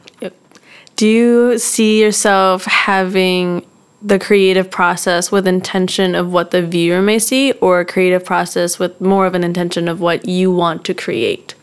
Do 0.95 1.07
you 1.07 1.57
see 1.57 2.01
yourself 2.01 2.65
having 2.65 3.65
the 4.01 4.19
creative 4.19 4.69
process 4.69 5.31
with 5.31 5.47
intention 5.47 6.13
of 6.15 6.31
what 6.31 6.51
the 6.51 6.61
viewer 6.61 7.01
may 7.01 7.19
see 7.19 7.51
or 7.53 7.79
a 7.79 7.85
creative 7.85 8.23
process 8.23 8.77
with 8.77 8.99
more 9.01 9.25
of 9.25 9.33
an 9.33 9.43
intention 9.43 9.87
of 9.87 9.99
what 9.99 10.27
you 10.27 10.51
want 10.51 10.85
to 10.85 10.93
create? 10.93 11.55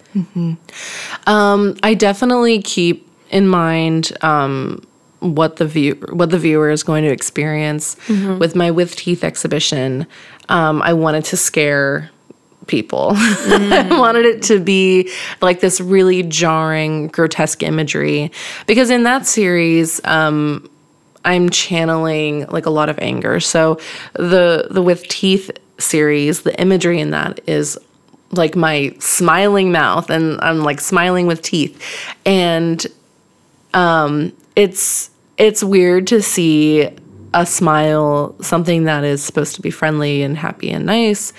I 1.82 1.94
definitely 1.94 2.60
keep 2.62 3.08
in 3.30 3.48
mind 3.48 4.12
um, 4.22 4.86
what 5.20 5.56
the 5.56 5.66
view 5.66 5.94
what 6.12 6.30
the 6.30 6.38
viewer 6.38 6.70
is 6.70 6.82
going 6.82 7.02
to 7.04 7.10
experience 7.10 7.96
with 8.38 8.54
my 8.54 8.70
with 8.70 8.94
teeth 8.96 9.24
exhibition. 9.24 10.06
Um, 10.48 10.82
I 10.82 10.92
wanted 10.92 11.24
to 11.26 11.36
scare 11.36 12.10
people. 12.66 13.12
I 13.16 13.88
wanted 13.90 14.26
it 14.26 14.42
to 14.44 14.60
be 14.60 15.10
like 15.40 15.60
this 15.60 15.80
really 15.80 16.22
jarring, 16.22 17.08
grotesque 17.08 17.62
imagery 17.62 18.30
because 18.66 18.90
in 18.90 19.04
that 19.04 19.26
series. 19.26 20.04
Um, 20.04 20.68
I'm 21.25 21.50
channeling 21.50 22.47
like 22.47 22.66
a 22.66 22.71
lot 22.71 22.88
of 22.88 22.99
anger. 22.99 23.40
So 23.40 23.78
the 24.14 24.69
the 24.71 24.83
with 24.83 25.07
teeth 25.09 25.50
series, 25.78 26.43
the 26.43 26.59
imagery 26.61 27.00
in 27.00 27.11
that 27.11 27.40
is 27.49 27.78
like 28.33 28.57
my 28.57 28.95
smiling 28.99 29.73
mouth 29.73 30.11
and 30.11 30.40
I'm 30.40 30.61
like 30.61 30.81
smiling 30.81 31.26
with 31.26 31.43
teeth. 31.43 31.83
And 32.26 32.87
um 33.73 34.33
it's 34.57 35.11
it's 35.37 35.64
weird 35.64 36.07
to 36.09 36.23
see 36.23 36.88
a 37.33 37.45
smile, 37.45 38.37
something 38.40 38.85
that 38.85 39.02
is 39.02 39.23
supposed 39.23 39.57
to 39.57 39.61
be 39.61 39.71
friendly 39.71 40.23
and 40.23 40.38
happy 40.38 40.71
and 40.71 40.87
nice 40.87 41.33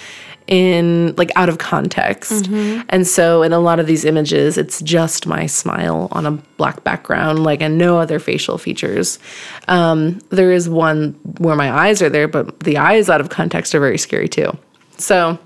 in 0.48 1.16
like 1.18 1.32
out 1.36 1.50
of 1.50 1.58
context. 1.58 2.48
And 2.90 3.08
so 3.08 3.42
in 3.42 3.52
a 3.52 3.60
lot 3.60 3.80
of 3.80 3.88
these 3.88 4.06
images 4.06 4.58
it's 4.58 4.82
just 4.82 5.26
my 5.26 5.46
smile 5.46 6.08
on 6.12 6.26
a 6.26 6.32
black 6.58 6.84
background 6.84 7.44
like 7.44 7.62
and 7.62 7.78
no 7.78 7.98
other 7.98 8.20
facial 8.20 8.58
features. 8.58 9.20
Um 9.68 10.20
there 10.30 10.52
is 10.52 10.70
one 10.70 11.14
where 11.40 11.56
my 11.56 11.72
eyes 11.72 12.02
are 12.02 12.10
there 12.10 12.28
but 12.28 12.60
the 12.62 12.78
eyes 12.78 13.10
out 13.10 13.22
of 13.22 13.30
context 13.30 13.74
are 13.74 13.80
very 13.80 13.98
scary 13.98 14.28
too. 14.28 14.56
So 14.98 15.40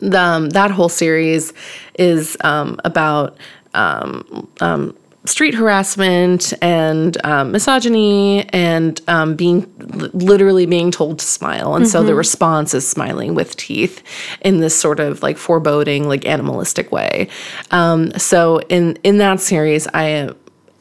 the, 0.00 0.20
um, 0.20 0.50
that 0.50 0.70
whole 0.70 0.88
series 0.88 1.52
is 1.98 2.36
um, 2.42 2.80
about 2.84 3.36
um, 3.74 4.48
um, 4.60 4.96
street 5.28 5.54
harassment 5.54 6.52
and 6.62 7.16
um, 7.24 7.52
misogyny 7.52 8.48
and 8.50 9.00
um, 9.08 9.36
being 9.36 9.70
literally 10.14 10.66
being 10.66 10.90
told 10.90 11.18
to 11.20 11.24
smile. 11.26 11.74
And 11.76 11.86
so 11.86 12.02
the 12.02 12.14
response 12.14 12.74
is 12.74 12.88
smiling 12.88 13.34
with 13.34 13.56
teeth 13.56 14.02
in 14.40 14.58
this 14.60 14.78
sort 14.78 15.00
of 15.00 15.22
like 15.22 15.36
foreboding, 15.36 16.08
like 16.08 16.24
animalistic 16.26 16.90
way. 16.90 17.28
Um, 17.70 18.10
so 18.12 18.60
in 18.68 18.98
in 19.04 19.18
that 19.18 19.40
series, 19.40 19.86
I 19.94 20.30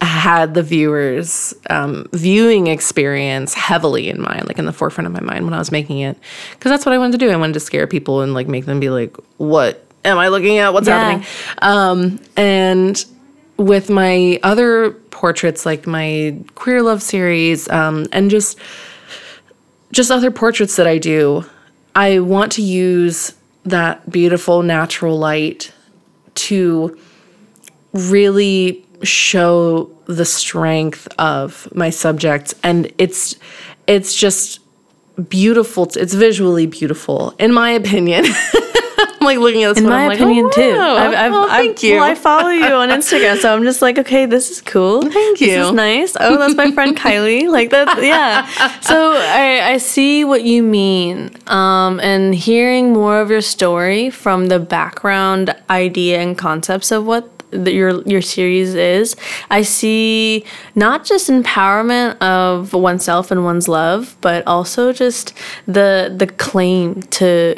had 0.01 0.53
the 0.53 0.61
viewers 0.63 1.53
um, 1.71 2.07
viewing 2.13 2.67
experience 2.67 3.53
heavily 3.55 4.09
in 4.09 4.21
mind, 4.21 4.47
like 4.47 4.59
in 4.59 4.65
the 4.65 4.73
forefront 4.73 5.07
of 5.07 5.13
my 5.13 5.19
mind 5.21 5.43
when 5.45 5.53
I 5.53 5.57
was 5.59 5.71
making 5.71 5.99
it, 5.99 6.17
because 6.51 6.69
that's 6.69 6.85
what 6.85 6.93
I 6.93 6.97
wanted 6.99 7.13
to 7.19 7.25
do. 7.25 7.31
I 7.31 7.35
wanted 7.35 7.53
to 7.53 7.59
scare 7.59 7.87
people 7.87 8.21
and 8.21 8.33
like 8.33 8.47
make 8.47 8.65
them 8.65 8.79
be 8.79 8.89
like, 8.91 9.15
"What 9.37 9.83
am 10.05 10.17
I 10.19 10.27
looking 10.27 10.59
at? 10.59 10.71
What's 10.73 10.87
Yeah. 10.87 10.99
happening?" 10.99 11.25
Um, 11.61 12.19
and 12.37 13.03
with 13.57 13.89
my 13.89 14.39
other 14.43 14.91
portraits, 14.91 15.65
like 15.65 15.87
my 15.87 16.37
queer 16.55 16.81
love 16.81 17.01
series, 17.01 17.69
um, 17.69 18.05
and 18.11 18.29
just 18.29 18.57
just 19.91 20.11
other 20.11 20.31
portraits 20.31 20.75
that 20.75 20.85
I 20.87 20.97
do, 20.97 21.45
I 21.95 22.19
want 22.19 22.51
to 22.53 22.61
use 22.61 23.33
that 23.63 24.09
beautiful 24.09 24.61
natural 24.63 25.17
light 25.17 25.71
to 26.35 26.97
really 27.93 28.85
show 29.03 29.89
the 30.05 30.25
strength 30.25 31.07
of 31.17 31.67
my 31.73 31.89
subjects. 31.89 32.53
And 32.63 32.91
it's 32.97 33.35
it's 33.87 34.13
just 34.13 34.59
beautiful 35.29 35.85
it's 35.95 36.13
visually 36.13 36.67
beautiful 36.67 37.33
in 37.39 37.51
my 37.51 37.71
opinion 37.71 38.23
i'm 39.19 39.25
like 39.25 39.37
looking 39.39 39.63
at 39.63 39.69
this 39.69 39.77
In 39.79 39.83
one, 39.85 39.93
my 39.93 40.01
I'm 40.03 40.07
like, 40.09 40.19
opinion, 40.19 40.45
oh, 40.45 40.51
too. 40.51 40.75
wow. 40.77 40.95
I've, 40.97 41.13
I've, 41.13 41.33
oh, 41.33 41.43
I've- 41.43 41.67
thank 41.67 41.83
you 41.83 41.95
Well, 41.95 42.03
I 42.03 42.15
follow 42.15 42.49
you 42.49 42.65
on 42.65 42.89
Instagram, 42.99 43.37
so 43.37 43.53
I'm 43.55 43.63
just 43.63 43.81
like, 43.81 43.97
okay, 43.99 44.25
this 44.25 44.49
is 44.51 44.61
cool. 44.61 45.01
Thank 45.01 45.39
This 45.39 45.49
you. 45.49 45.61
is 45.61 45.71
nice. 45.71 46.15
Oh, 46.19 46.37
that's 46.37 46.55
my 46.55 46.71
friend 46.71 46.95
Kylie. 47.03 47.49
Like 47.49 47.69
that, 47.71 48.01
yeah. 48.03 48.47
So 48.81 49.13
I, 49.13 49.73
I 49.73 49.77
see 49.77 50.23
what 50.23 50.43
you 50.43 50.63
mean. 50.63 51.31
Um, 51.47 51.99
and 51.99 52.33
hearing 52.33 52.93
more 52.93 53.19
of 53.21 53.29
your 53.29 53.41
story 53.41 54.09
from 54.09 54.47
the 54.47 54.59
background 54.59 55.55
idea 55.69 56.19
and 56.19 56.37
concepts 56.37 56.91
of 56.91 57.05
what 57.05 57.29
the, 57.51 57.71
your 57.71 58.01
your 58.03 58.21
series 58.21 58.75
is, 58.75 59.15
I 59.49 59.61
see 59.61 60.43
not 60.75 61.05
just 61.05 61.29
empowerment 61.29 62.17
of 62.17 62.73
oneself 62.73 63.31
and 63.31 63.45
one's 63.45 63.69
love, 63.69 64.17
but 64.19 64.45
also 64.45 64.91
just 64.91 65.33
the 65.65 66.13
the 66.15 66.27
claim 66.27 67.03
to 67.03 67.55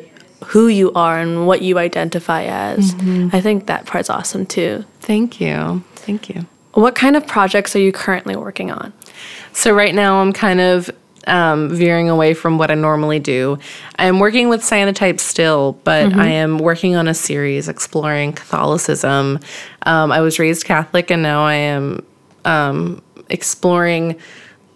who 0.49 0.67
you 0.67 0.91
are 0.93 1.19
and 1.19 1.45
what 1.45 1.61
you 1.61 1.77
identify 1.77 2.43
as. 2.43 2.95
I 3.31 3.39
think 3.39 3.67
that 3.67 3.85
part's 3.85 4.09
awesome 4.09 4.45
too. 4.45 4.83
thank 4.99 5.39
you 5.39 5.83
thank 5.95 6.27
you 6.29 6.47
What 6.73 6.95
kind 6.95 7.15
of 7.15 7.27
projects 7.27 7.75
are 7.75 7.79
you 7.79 7.91
currently 7.91 8.35
working 8.35 8.71
on? 8.71 8.93
So 9.53 9.73
right 9.73 9.93
now 9.93 10.21
I'm 10.21 10.33
kind 10.33 10.59
of 10.59 10.89
um, 11.27 11.69
veering 11.69 12.09
away 12.09 12.33
from 12.33 12.57
what 12.57 12.71
I 12.71 12.75
normally 12.75 13.19
do. 13.19 13.59
I'm 13.97 14.19
working 14.19 14.49
with 14.49 14.61
cyanotype 14.61 15.19
still, 15.19 15.73
but 15.83 16.13
I 16.13 16.27
am 16.27 16.57
working 16.57 16.95
on 16.95 17.07
a 17.07 17.13
series 17.13 17.67
exploring 17.67 18.33
Catholicism. 18.33 19.39
Um, 19.83 20.11
I 20.11 20.21
was 20.21 20.39
raised 20.39 20.65
Catholic, 20.65 21.11
and 21.11 21.21
now 21.21 21.43
I 21.43 21.55
am 21.55 22.05
um, 22.45 23.01
exploring 23.29 24.15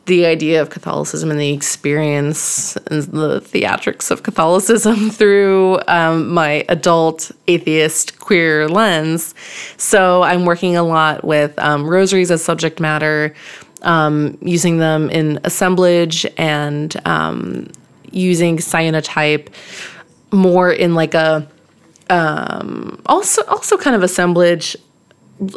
the 0.05 0.25
idea 0.25 0.62
of 0.62 0.69
Catholicism 0.69 1.31
and 1.31 1.39
the 1.39 1.53
experience 1.53 2.75
and 2.88 3.03
the 3.03 3.39
theatrics 3.39 4.12
of 4.12 4.24
Catholicism 4.24 5.10
through 5.12 5.79
um, 5.88 6.29
my 6.29 6.65
adult 6.67 7.31
atheist 7.48 8.19
queer 8.19 8.67
lens. 8.67 9.33
So 9.77 10.24
I'm 10.24 10.45
working 10.45 10.75
a 10.75 10.83
lot 10.83 11.24
with 11.24 11.57
um, 11.60 11.88
rosaries 11.88 12.31
as 12.31 12.43
subject 12.43 12.79
matter, 12.79 13.33
um, 13.83 14.38
using 14.41 14.77
them 14.77 15.10
in 15.10 15.39
assemblage 15.45 16.25
and 16.38 16.95
um, 17.05 17.72
using 18.12 18.57
cyanotype 18.57 19.48
more 20.31 20.72
in 20.72 20.95
like 20.95 21.13
a 21.13 21.48
um, 22.10 23.01
also 23.05 23.43
also 23.45 23.77
kind 23.77 23.95
of 23.95 24.03
assemblage 24.03 24.75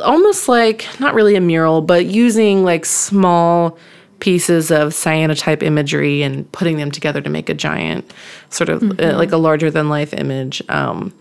almost 0.05 0.49
like 0.49 0.87
not 1.01 1.15
really 1.15 1.37
a 1.37 1.41
mural, 1.41 1.83
but 1.83 2.07
using 2.07 2.65
like 2.65 2.85
small 2.85 3.79
pieces 4.21 4.71
of 4.71 4.93
cyanotype 4.93 5.63
imagery 5.63 6.23
and 6.23 6.51
putting 6.53 6.79
them 6.79 6.91
together 6.91 7.21
to 7.21 7.31
make 7.31 7.49
a 7.49 7.55
giant 7.55 8.13
sort 8.51 8.69
of 8.69 9.01
uh, 9.01 9.17
like 9.17 9.33
a 9.33 9.37
larger 9.37 9.71
than 9.71 9.89
life 9.89 10.15
image, 10.15 10.63
um, 10.69 11.13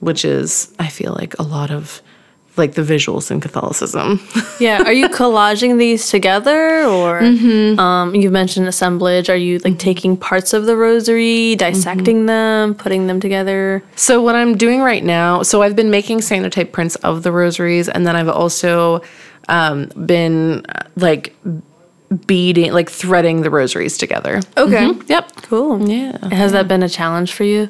which 0.00 0.24
is 0.24 0.74
I 0.78 0.88
feel 0.88 1.12
like 1.14 1.38
a 1.38 1.42
lot 1.42 1.70
of 1.70 2.02
like 2.56 2.72
the 2.72 2.82
visuals 2.82 3.30
in 3.30 3.40
Catholicism. 3.40 4.20
Yeah, 4.58 4.84
are 4.84 4.92
you 4.92 5.10
collaging 5.10 5.76
these 5.76 6.08
together 6.08 6.84
or 6.84 7.18
um, 7.18 8.14
you 8.14 8.30
mentioned 8.30 8.66
assemblage? 8.66 9.28
Are 9.28 9.36
you 9.36 9.58
like 9.58 9.78
taking 9.78 10.16
parts 10.16 10.54
of 10.54 10.64
the 10.64 10.78
rosary, 10.78 11.56
dissecting 11.56 12.24
them, 12.24 12.74
putting 12.74 13.06
them 13.06 13.20
together? 13.20 13.82
So 13.96 14.22
what 14.22 14.34
I'm 14.34 14.56
doing 14.56 14.80
right 14.80 15.04
now, 15.04 15.42
so 15.42 15.60
I've 15.60 15.76
been 15.76 15.90
making 15.90 16.20
cyanotype 16.20 16.72
prints 16.72 16.96
of 16.96 17.22
the 17.22 17.32
rosaries, 17.32 17.90
and 17.90 18.06
then 18.06 18.16
I've 18.16 18.30
also 18.30 19.02
um, 19.50 19.88
been 20.06 20.64
uh, 20.70 20.84
like 20.96 21.36
beading, 22.26 22.72
like 22.72 22.90
threading 22.90 23.42
the 23.42 23.50
rosaries 23.50 23.98
together. 23.98 24.40
Okay. 24.56 24.92
Yep. 25.06 25.32
Cool. 25.42 25.88
Yeah. 25.88 26.28
Has 26.28 26.52
that 26.52 26.68
been 26.68 26.82
a 26.82 26.88
challenge 26.88 27.32
for 27.32 27.44
you? 27.44 27.68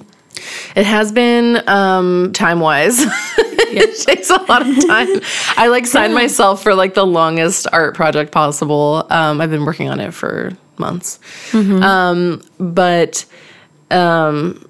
It 0.75 0.85
has 0.85 1.13
been 1.13 1.67
um, 1.69 2.33
time 2.33 2.61
wise. 2.61 2.99
it 3.39 4.07
takes 4.07 4.31
a 4.31 4.37
lot 4.43 4.69
of 4.69 4.87
time. 4.87 5.09
I 5.57 5.69
like 5.69 5.87
signed 5.87 6.15
myself 6.15 6.63
for 6.63 6.75
like 6.75 6.95
the 6.95 7.07
longest 7.07 7.67
art 7.73 7.95
project 7.95 8.33
possible. 8.33 9.07
Um, 9.11 9.41
I've 9.41 9.51
been 9.51 9.65
working 9.65 9.89
on 9.89 10.01
it 10.01 10.13
for 10.13 10.53
months. 10.79 11.19
Um, 11.83 12.43
but 12.59 13.25
um, 13.91 14.69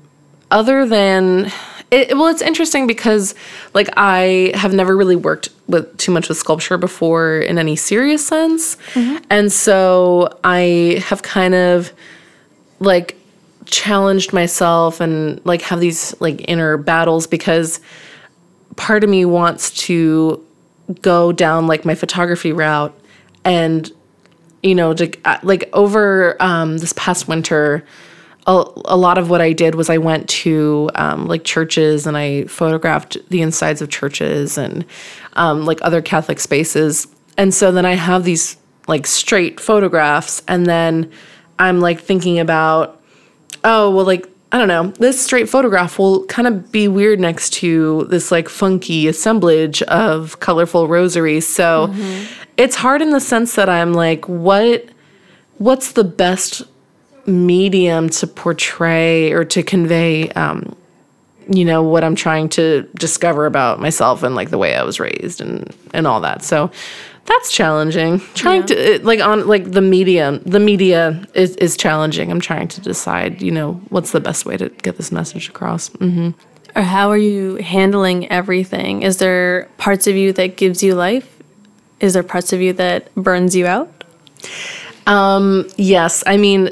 other 0.50 0.86
than 0.86 1.50
it, 1.90 2.16
well, 2.16 2.26
it's 2.26 2.42
interesting 2.42 2.86
because 2.86 3.34
like 3.74 3.88
I 3.96 4.52
have 4.54 4.74
never 4.74 4.96
really 4.96 5.16
worked 5.16 5.50
with 5.68 5.96
too 5.98 6.12
much 6.12 6.28
with 6.28 6.38
sculpture 6.38 6.78
before 6.78 7.38
in 7.38 7.58
any 7.58 7.76
serious 7.76 8.26
sense, 8.26 8.76
and 9.30 9.52
so 9.52 10.36
I 10.42 11.02
have 11.06 11.22
kind 11.22 11.54
of 11.54 11.92
like 12.80 13.16
challenged 13.66 14.32
myself 14.32 15.00
and 15.00 15.40
like 15.44 15.62
have 15.62 15.80
these 15.80 16.18
like 16.20 16.48
inner 16.48 16.76
battles 16.76 17.26
because 17.26 17.80
part 18.76 19.04
of 19.04 19.10
me 19.10 19.24
wants 19.24 19.70
to 19.86 20.44
go 21.02 21.32
down 21.32 21.66
like 21.66 21.84
my 21.84 21.94
photography 21.94 22.52
route 22.52 22.96
and 23.44 23.90
you 24.62 24.74
know 24.74 24.94
to, 24.94 25.12
uh, 25.24 25.38
like 25.42 25.68
over 25.72 26.40
um, 26.40 26.78
this 26.78 26.92
past 26.94 27.28
winter 27.28 27.84
a, 28.46 28.64
a 28.84 28.96
lot 28.96 29.18
of 29.18 29.28
what 29.28 29.40
i 29.40 29.52
did 29.52 29.74
was 29.74 29.90
i 29.90 29.98
went 29.98 30.28
to 30.28 30.90
um, 30.94 31.26
like 31.26 31.44
churches 31.44 32.06
and 32.06 32.16
i 32.16 32.44
photographed 32.44 33.16
the 33.28 33.42
insides 33.42 33.82
of 33.82 33.88
churches 33.88 34.56
and 34.56 34.84
um, 35.34 35.64
like 35.66 35.78
other 35.82 36.00
catholic 36.00 36.40
spaces. 36.40 37.06
And 37.38 37.52
so 37.52 37.70
then 37.70 37.84
i 37.84 37.94
have 37.94 38.24
these 38.24 38.56
like 38.88 39.06
straight 39.06 39.60
photographs 39.60 40.42
and 40.48 40.66
then 40.66 41.10
i'm 41.58 41.80
like 41.80 42.00
thinking 42.00 42.38
about 42.38 43.00
oh 43.64 43.90
well 43.90 44.04
like 44.04 44.26
i 44.52 44.58
don't 44.58 44.68
know 44.68 44.88
this 44.98 45.22
straight 45.22 45.48
photograph 45.48 45.98
will 45.98 46.24
kind 46.26 46.46
of 46.48 46.70
be 46.72 46.88
weird 46.88 47.20
next 47.20 47.52
to 47.52 48.04
this 48.10 48.30
like 48.30 48.48
funky 48.48 49.08
assemblage 49.08 49.82
of 49.82 50.38
colorful 50.40 50.88
rosaries 50.88 51.46
so 51.46 51.92
it's 52.56 52.76
hard 52.76 53.02
in 53.02 53.10
the 53.10 53.20
sense 53.20 53.54
that 53.54 53.68
i'm 53.68 53.92
like 53.92 54.26
what 54.28 54.86
what's 55.58 55.92
the 55.92 56.04
best 56.04 56.62
medium 57.26 58.08
to 58.08 58.26
portray 58.26 59.32
or 59.32 59.44
to 59.44 59.62
convey 59.62 60.28
um 60.30 60.74
you 61.48 61.64
know 61.64 61.82
what 61.82 62.04
i'm 62.04 62.14
trying 62.14 62.48
to 62.48 62.88
discover 62.94 63.46
about 63.46 63.80
myself 63.80 64.22
and 64.22 64.34
like 64.34 64.50
the 64.50 64.58
way 64.58 64.74
i 64.76 64.82
was 64.82 64.98
raised 65.00 65.40
and 65.40 65.74
and 65.92 66.06
all 66.06 66.20
that 66.20 66.42
so 66.42 66.70
that's 67.24 67.50
challenging 67.52 68.20
trying 68.34 68.64
to 68.64 68.74
it- 68.74 69.04
like 69.04 69.20
on 69.20 69.46
like 69.46 69.72
the 69.72 69.80
medium 69.80 70.40
the 70.46 70.60
media 70.60 71.24
is 71.34 71.56
is 71.56 71.76
challenging 71.76 72.30
i'm 72.30 72.40
trying 72.40 72.68
to 72.68 72.80
decide 72.80 73.42
you 73.42 73.50
know 73.50 73.72
what's 73.88 74.12
the 74.12 74.20
best 74.20 74.46
way 74.46 74.56
to 74.56 74.68
get 74.68 74.96
this 74.96 75.10
message 75.12 75.48
across 75.48 75.88
mm. 75.90 76.34
Or 76.76 76.82
how 76.82 77.08
are 77.10 77.16
you 77.16 77.54
handling 77.56 78.30
everything? 78.30 79.00
Is 79.00 79.16
there 79.16 79.66
parts 79.78 80.06
of 80.06 80.14
you 80.14 80.34
that 80.34 80.58
gives 80.58 80.82
you 80.82 80.94
life? 80.94 81.38
Is 82.00 82.12
there 82.12 82.22
parts 82.22 82.52
of 82.52 82.60
you 82.60 82.74
that 82.74 83.14
burns 83.14 83.56
you 83.56 83.66
out? 83.66 84.04
Um, 85.06 85.66
yes, 85.78 86.22
I 86.26 86.36
mean 86.36 86.68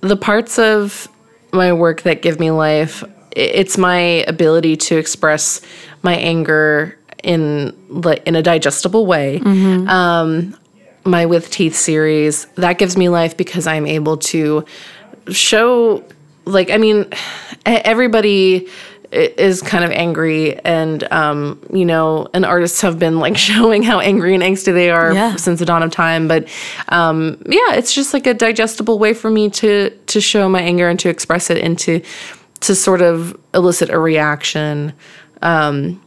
the 0.00 0.16
parts 0.16 0.58
of 0.58 1.08
my 1.52 1.72
work 1.72 2.02
that 2.02 2.22
give 2.22 2.38
me 2.40 2.50
life, 2.50 3.04
it's 3.36 3.78
my 3.78 3.98
ability 4.26 4.76
to 4.76 4.96
express 4.96 5.60
my 6.02 6.16
anger 6.16 6.98
in 7.22 7.76
like 7.88 8.26
in 8.26 8.34
a 8.34 8.42
digestible 8.42 9.06
way. 9.06 9.38
Um, 9.88 10.56
my 11.04 11.26
with 11.26 11.50
teeth 11.50 11.74
series 11.74 12.44
that 12.56 12.78
gives 12.78 12.96
me 12.96 13.08
life 13.08 13.36
because 13.36 13.66
I'm 13.66 13.86
able 13.86 14.18
to 14.18 14.64
show 15.30 16.04
like 16.44 16.70
I 16.70 16.76
mean 16.76 17.06
everybody 17.66 18.68
is 19.12 19.60
kind 19.62 19.82
of 19.84 19.90
angry 19.90 20.56
and 20.64 21.02
um 21.12 21.60
you 21.72 21.84
know 21.84 22.28
and 22.32 22.44
artists 22.46 22.80
have 22.80 22.98
been 22.98 23.18
like 23.18 23.36
showing 23.48 23.82
how 23.82 23.98
angry 23.98 24.34
and 24.34 24.42
angsty 24.42 24.72
they 24.72 24.88
are 24.90 25.12
Yeah. 25.12 25.34
since 25.36 25.58
the 25.58 25.64
dawn 25.66 25.82
of 25.82 25.90
time 25.90 26.28
but 26.28 26.48
um 26.90 27.36
yeah 27.46 27.74
it's 27.74 27.92
just 27.92 28.14
like 28.14 28.26
a 28.28 28.34
digestible 28.34 28.98
way 29.00 29.12
for 29.14 29.30
me 29.30 29.50
to 29.50 29.90
to 30.06 30.20
show 30.20 30.48
my 30.48 30.60
anger 30.62 30.88
and 30.88 30.98
to 31.00 31.08
express 31.08 31.50
it 31.50 31.58
and 31.58 31.78
to 31.80 32.00
to 32.60 32.74
sort 32.74 33.02
of 33.02 33.36
elicit 33.54 33.90
a 33.90 33.98
reaction 33.98 34.92
um 35.42 36.00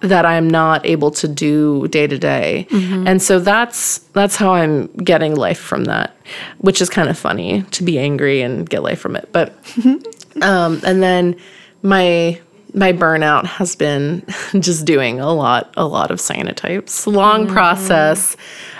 that 0.00 0.26
I'm 0.26 0.50
not 0.50 0.84
able 0.84 1.10
to 1.12 1.26
do 1.26 1.88
day 1.88 2.06
to 2.06 2.18
day. 2.18 2.66
And 2.70 3.22
so 3.22 3.38
that's 3.38 3.98
that's 4.12 4.36
how 4.36 4.52
I'm 4.52 4.88
getting 4.96 5.34
life 5.34 5.58
from 5.58 5.84
that, 5.84 6.14
which 6.58 6.82
is 6.82 6.90
kind 6.90 7.08
of 7.08 7.16
funny 7.16 7.62
to 7.70 7.82
be 7.82 7.98
angry 7.98 8.42
and 8.42 8.68
get 8.68 8.82
life 8.82 8.98
from 8.98 9.16
it. 9.16 9.30
But 9.32 9.54
um 10.42 10.82
and 10.84 11.02
then 11.02 11.36
my 11.84 12.40
my 12.72 12.92
burnout 12.92 13.44
has 13.44 13.76
been 13.76 14.24
just 14.58 14.84
doing 14.84 15.20
a 15.20 15.32
lot 15.32 15.72
a 15.76 15.86
lot 15.86 16.10
of 16.10 16.18
cyanotypes. 16.18 17.06
Long 17.06 17.46
process, 17.46 18.36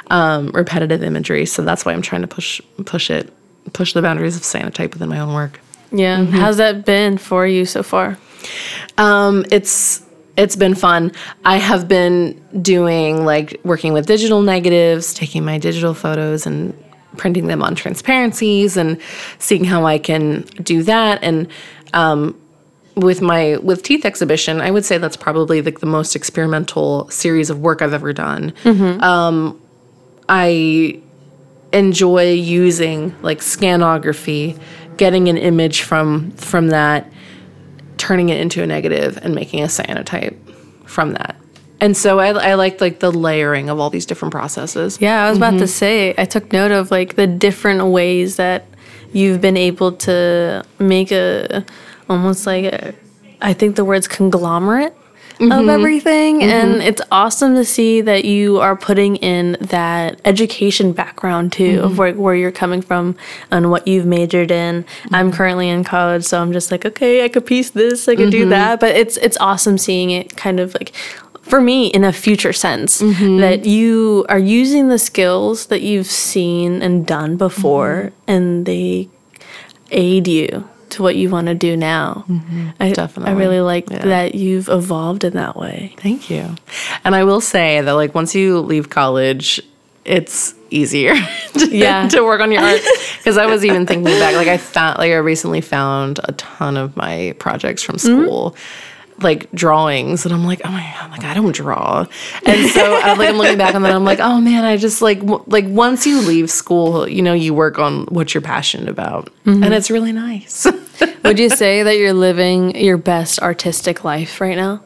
um 0.08 0.50
repetitive 0.52 1.04
imagery. 1.04 1.46
So 1.46 1.62
that's 1.62 1.84
why 1.84 1.92
I'm 1.92 2.02
trying 2.02 2.22
to 2.22 2.28
push 2.28 2.60
push 2.84 3.10
it 3.10 3.32
push 3.72 3.92
the 3.92 4.02
boundaries 4.02 4.36
of 4.36 4.42
cyanotype 4.42 4.94
within 4.94 5.08
my 5.08 5.20
own 5.20 5.34
work. 5.34 5.60
Yeah. 5.92 6.24
How's 6.24 6.56
that 6.56 6.84
been 6.84 7.18
for 7.18 7.46
you 7.46 7.64
so 7.64 7.84
far? 7.84 8.18
Um, 8.98 9.44
it's 9.50 10.04
it's 10.36 10.56
been 10.56 10.74
fun. 10.74 11.12
I 11.44 11.58
have 11.58 11.86
been 11.86 12.42
doing 12.60 13.24
like 13.24 13.60
working 13.64 13.92
with 13.92 14.06
digital 14.06 14.42
negatives, 14.42 15.14
taking 15.14 15.44
my 15.44 15.58
digital 15.58 15.94
photos 15.94 16.46
and 16.46 16.76
printing 17.16 17.46
them 17.46 17.62
on 17.62 17.76
transparencies 17.76 18.76
and 18.76 19.00
seeing 19.38 19.62
how 19.62 19.86
I 19.86 19.98
can 19.98 20.42
do 20.62 20.82
that. 20.82 21.22
And 21.22 21.46
um, 21.92 22.38
with 22.96 23.20
my 23.20 23.56
with 23.58 23.82
teeth 23.82 24.04
exhibition, 24.04 24.60
I 24.60 24.70
would 24.70 24.84
say 24.84 24.98
that's 24.98 25.16
probably 25.16 25.62
like 25.62 25.80
the 25.80 25.86
most 25.86 26.14
experimental 26.14 27.08
series 27.10 27.50
of 27.50 27.60
work 27.60 27.82
I've 27.82 27.92
ever 27.92 28.12
done. 28.12 28.54
Um, 29.02 29.60
I 30.28 31.00
enjoy 31.72 32.32
using 32.32 33.14
like 33.22 33.40
scanography, 33.40 34.58
getting 34.96 35.28
an 35.28 35.36
image 35.36 35.82
from 35.82 36.30
from 36.32 36.68
that, 36.68 37.12
turning 37.98 38.28
it 38.28 38.40
into 38.40 38.62
a 38.62 38.66
negative 38.66 39.18
and 39.22 39.34
making 39.34 39.62
a 39.62 39.66
cyanotype 39.66 40.36
from 40.84 41.12
that. 41.12 41.36
And 41.80 41.96
so 41.96 42.20
I, 42.20 42.28
I 42.28 42.54
like 42.54 42.80
like 42.80 43.00
the 43.00 43.10
layering 43.10 43.68
of 43.68 43.80
all 43.80 43.90
these 43.90 44.06
different 44.06 44.32
processes. 44.32 44.98
Yeah, 45.00 45.24
I 45.24 45.28
was 45.28 45.38
about 45.38 45.58
to 45.58 45.66
say, 45.66 46.14
I 46.16 46.24
took 46.24 46.52
note 46.52 46.70
of 46.70 46.90
like 46.90 47.16
the 47.16 47.26
different 47.26 47.84
ways 47.86 48.36
that 48.36 48.66
you've 49.12 49.40
been 49.40 49.56
able 49.56 49.92
to 49.92 50.64
make 50.78 51.12
a 51.12 51.64
almost 52.08 52.46
like 52.46 52.64
a, 52.64 52.94
I 53.40 53.52
think 53.52 53.76
the 53.76 53.84
word's 53.84 54.08
conglomerate 54.08 54.96
of 55.40 55.48
mm-hmm. 55.48 55.68
everything. 55.68 56.40
Mm-hmm. 56.40 56.50
And 56.50 56.82
it's 56.82 57.02
awesome 57.10 57.54
to 57.56 57.64
see 57.64 58.00
that 58.00 58.24
you 58.24 58.60
are 58.60 58.76
putting 58.76 59.16
in 59.16 59.56
that 59.60 60.20
education 60.24 60.92
background 60.92 61.52
too 61.52 61.80
of 61.82 61.92
mm-hmm. 61.92 61.98
where, 61.98 62.14
where 62.14 62.34
you're 62.34 62.52
coming 62.52 62.82
from 62.82 63.16
and 63.50 63.70
what 63.70 63.88
you've 63.88 64.06
majored 64.06 64.50
in. 64.50 64.84
I'm 65.10 65.32
currently 65.32 65.68
in 65.68 65.82
college, 65.84 66.24
so 66.24 66.40
I'm 66.40 66.52
just 66.52 66.70
like, 66.70 66.84
okay, 66.84 67.24
I 67.24 67.28
could 67.28 67.46
piece 67.46 67.70
this, 67.70 68.08
I 68.08 68.14
could 68.14 68.30
do 68.30 68.48
that. 68.50 68.80
But 68.80 68.94
it's 68.94 69.16
it's 69.16 69.36
awesome 69.40 69.78
seeing 69.78 70.10
it 70.10 70.36
kind 70.36 70.60
of 70.60 70.74
like 70.74 70.94
for 71.42 71.60
me 71.60 71.88
in 71.88 72.04
a 72.04 72.12
future 72.12 72.52
sense 72.52 73.00
that 73.00 73.66
you 73.66 74.24
are 74.28 74.38
using 74.38 74.88
the 74.88 74.98
skills 74.98 75.66
that 75.66 75.82
you've 75.82 76.06
seen 76.06 76.80
and 76.80 77.06
done 77.06 77.36
before 77.36 78.12
and 78.26 78.64
they 78.64 79.08
aid 79.90 80.26
you 80.26 80.66
to 80.94 81.02
what 81.02 81.16
you 81.16 81.30
want 81.30 81.48
to 81.48 81.54
do 81.54 81.76
now. 81.76 82.24
Mm-hmm. 82.28 82.68
I, 82.80 82.92
Definitely. 82.92 83.32
I 83.32 83.36
really 83.36 83.60
like 83.60 83.90
Yeah. 83.90 83.98
that 83.98 84.34
you've 84.34 84.68
evolved 84.68 85.24
in 85.24 85.34
that 85.34 85.56
way. 85.56 85.94
Thank 85.98 86.30
you. 86.30 86.54
And 87.04 87.14
I 87.14 87.24
will 87.24 87.40
say 87.40 87.80
that 87.80 87.92
like 87.92 88.14
once 88.14 88.34
you 88.34 88.60
leave 88.60 88.90
college, 88.90 89.60
it's 90.04 90.54
easier 90.70 91.14
to, 91.54 91.68
Yeah. 91.76 92.08
to 92.08 92.22
work 92.24 92.40
on 92.40 92.52
your 92.52 92.62
art. 92.62 92.80
Because 93.18 93.38
I 93.38 93.46
was 93.46 93.64
even 93.64 93.86
thinking 93.86 94.18
back, 94.18 94.34
like 94.34 94.48
I 94.48 94.56
found 94.56 94.98
like 94.98 95.10
I 95.10 95.16
recently 95.16 95.60
found 95.60 96.20
a 96.24 96.32
ton 96.32 96.76
of 96.76 96.96
my 96.96 97.34
projects 97.38 97.82
from 97.82 97.96
mm-hmm. 97.96 98.24
school. 98.24 98.56
Like 99.24 99.50
drawings, 99.52 100.24
and 100.24 100.32
I'm 100.34 100.44
like, 100.44 100.60
oh 100.64 100.70
my 100.70 100.94
god, 101.00 101.10
like 101.10 101.24
I 101.24 101.34
don't 101.34 101.54
draw, 101.54 102.06
and 102.46 102.70
so 102.70 102.94
I, 102.94 103.14
like 103.14 103.30
I'm 103.30 103.38
looking 103.38 103.58
back 103.58 103.74
on 103.74 103.82
that, 103.82 103.92
I'm 103.92 104.04
like, 104.04 104.20
oh 104.20 104.40
man, 104.40 104.64
I 104.64 104.76
just 104.76 105.02
like 105.02 105.20
w- 105.20 105.42
like 105.46 105.64
once 105.66 106.06
you 106.06 106.20
leave 106.20 106.50
school, 106.50 107.08
you 107.08 107.22
know, 107.22 107.32
you 107.32 107.54
work 107.54 107.78
on 107.78 108.04
what 108.06 108.34
you're 108.34 108.42
passionate 108.42 108.88
about, 108.88 109.30
and 109.46 109.64
it's 109.72 109.90
really 109.90 110.12
nice. 110.12 110.66
Would 111.24 111.38
you 111.38 111.48
say 111.48 111.82
that 111.82 111.96
you're 111.96 112.12
living 112.12 112.76
your 112.76 112.98
best 112.98 113.40
artistic 113.40 114.04
life 114.04 114.40
right 114.40 114.56
now? 114.56 114.82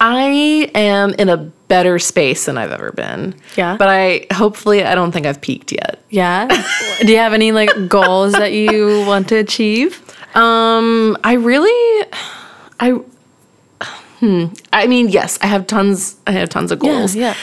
I 0.00 0.70
am 0.74 1.14
in 1.14 1.28
a 1.28 1.38
better 1.68 1.98
space 1.98 2.44
than 2.44 2.58
I've 2.58 2.70
ever 2.70 2.92
been. 2.92 3.34
Yeah. 3.56 3.76
But 3.76 3.88
I 3.88 4.26
hopefully 4.32 4.84
I 4.84 4.94
don't 4.94 5.12
think 5.12 5.26
I've 5.26 5.40
peaked 5.40 5.72
yet. 5.72 5.98
Yeah. 6.10 6.46
do 7.00 7.10
you 7.10 7.18
have 7.18 7.32
any 7.32 7.52
like 7.52 7.88
goals 7.88 8.32
that 8.32 8.52
you 8.52 9.04
want 9.06 9.28
to 9.30 9.36
achieve? 9.36 10.02
Um 10.34 11.16
I 11.24 11.34
really 11.34 12.06
I 12.80 13.00
hmm 14.24 14.44
I 14.72 14.86
mean 14.86 15.08
yes, 15.08 15.38
I 15.42 15.46
have 15.46 15.66
tons 15.66 16.16
I 16.26 16.32
have 16.32 16.48
tons 16.48 16.72
of 16.72 16.78
goals. 16.78 17.14
yeah. 17.14 17.34